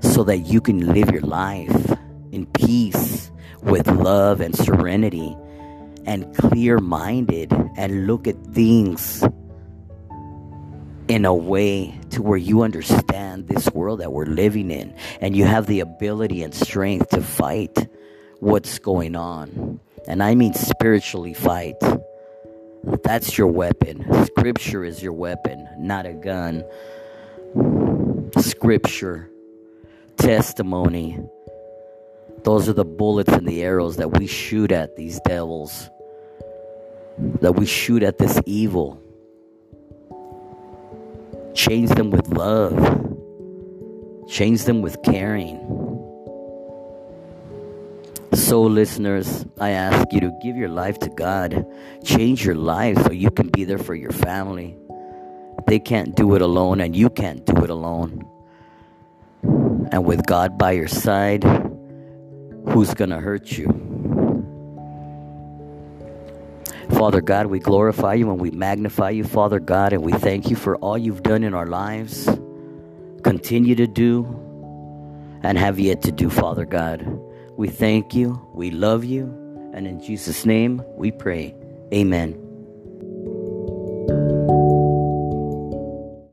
so 0.01 0.25
that 0.25 0.39
you 0.39 0.61
can 0.61 0.93
live 0.93 1.13
your 1.13 1.23
life 1.23 1.97
in 2.33 2.45
peace 2.47 3.31
with 3.63 3.87
love 3.87 4.41
and 4.41 4.57
serenity 4.57 5.37
and 6.07 6.35
clear 6.37 6.79
minded 6.79 7.53
and 7.77 8.07
look 8.07 8.27
at 8.27 8.37
things 8.49 9.25
in 11.09 11.25
a 11.25 11.35
way 11.35 11.99
to 12.11 12.23
where 12.23 12.39
you 12.39 12.63
understand 12.63 13.49
this 13.49 13.69
world 13.71 14.01
that 14.01 14.13
we're 14.13 14.27
living 14.27 14.71
in 14.71 14.95
and 15.21 15.35
you 15.35 15.45
have 15.45 15.67
the 15.67 15.81
ability 15.81 16.43
and 16.43 16.55
strength 16.55 17.09
to 17.09 17.21
fight 17.21 17.89
what's 18.39 18.79
going 18.79 19.17
on. 19.17 19.81
And 20.07 20.23
I 20.23 20.35
mean 20.35 20.55
spiritually 20.55 21.35
fight. 21.35 21.77
That's 23.03 23.37
your 23.37 23.49
weapon. 23.49 24.07
Scripture 24.27 24.85
is 24.85 25.03
your 25.03 25.13
weapon, 25.13 25.69
not 25.79 26.07
a 26.07 26.13
gun. 26.13 26.65
Scripture, 28.39 29.29
testimony, 30.17 31.19
those 32.45 32.69
are 32.69 32.73
the 32.73 32.85
bullets 32.85 33.33
and 33.33 33.47
the 33.47 33.63
arrows 33.63 33.97
that 33.97 34.19
we 34.19 34.27
shoot 34.27 34.73
at 34.73 34.97
these 34.97 35.21
devils, 35.21 35.91
that 37.41 37.53
we 37.53 37.67
shoot 37.67 38.03
at 38.03 38.19
this 38.19 38.41
evil. 38.47 39.01
Change 41.55 41.91
them 41.91 42.11
with 42.11 42.29
love, 42.29 42.75
change 44.29 44.65
them 44.65 44.83
with 44.83 45.03
caring. 45.03 45.59
so, 48.51 48.63
listeners, 48.63 49.45
I 49.61 49.71
ask 49.71 50.13
you 50.13 50.21
to 50.21 50.33
give 50.43 50.57
your 50.57 50.69
life 50.69 50.99
to 51.01 51.09
God. 51.09 51.65
Change 52.03 52.45
your 52.45 52.57
life 52.57 53.01
so 53.05 53.13
you 53.13 53.31
can 53.31 53.49
be 53.49 53.63
there 53.63 53.79
for 53.79 53.95
your 53.95 54.11
family. 54.11 54.77
They 55.69 55.79
can't 55.79 56.17
do 56.17 56.35
it 56.35 56.43
alone, 56.43 56.81
and 56.81 56.97
you 56.97 57.11
can't 57.11 57.47
do 57.47 57.63
it 57.63 57.71
alone. 57.71 58.27
And 59.93 60.05
with 60.05 60.27
God 60.27 60.59
by 60.59 60.73
your 60.73 60.89
side, 60.89 61.45
who's 62.69 62.95
going 62.95 63.11
to 63.11 63.21
hurt 63.21 63.57
you? 63.57 63.67
Father 66.91 67.21
God, 67.21 67.47
we 67.47 67.59
glorify 67.59 68.15
you 68.15 68.31
and 68.31 68.41
we 68.41 68.51
magnify 68.51 69.11
you, 69.11 69.25
Father 69.25 69.61
God, 69.61 69.93
and 69.93 70.03
we 70.03 70.13
thank 70.13 70.51
you 70.51 70.57
for 70.57 70.77
all 70.77 70.99
you've 70.99 71.23
done 71.23 71.45
in 71.45 71.55
our 71.55 71.67
lives, 71.67 72.29
continue 73.23 73.75
to 73.77 73.87
do, 73.87 74.25
and 75.43 75.57
have 75.57 75.79
yet 75.79 76.03
to 76.03 76.13
do, 76.13 76.29
Father 76.29 76.65
God. 76.65 77.07
We 77.57 77.69
thank 77.69 78.15
you, 78.15 78.41
we 78.53 78.71
love 78.71 79.05
you, 79.05 79.25
and 79.73 79.87
in 79.87 80.03
Jesus' 80.03 80.45
name 80.45 80.83
we 80.97 81.11
pray. 81.11 81.55
Amen. 81.93 82.50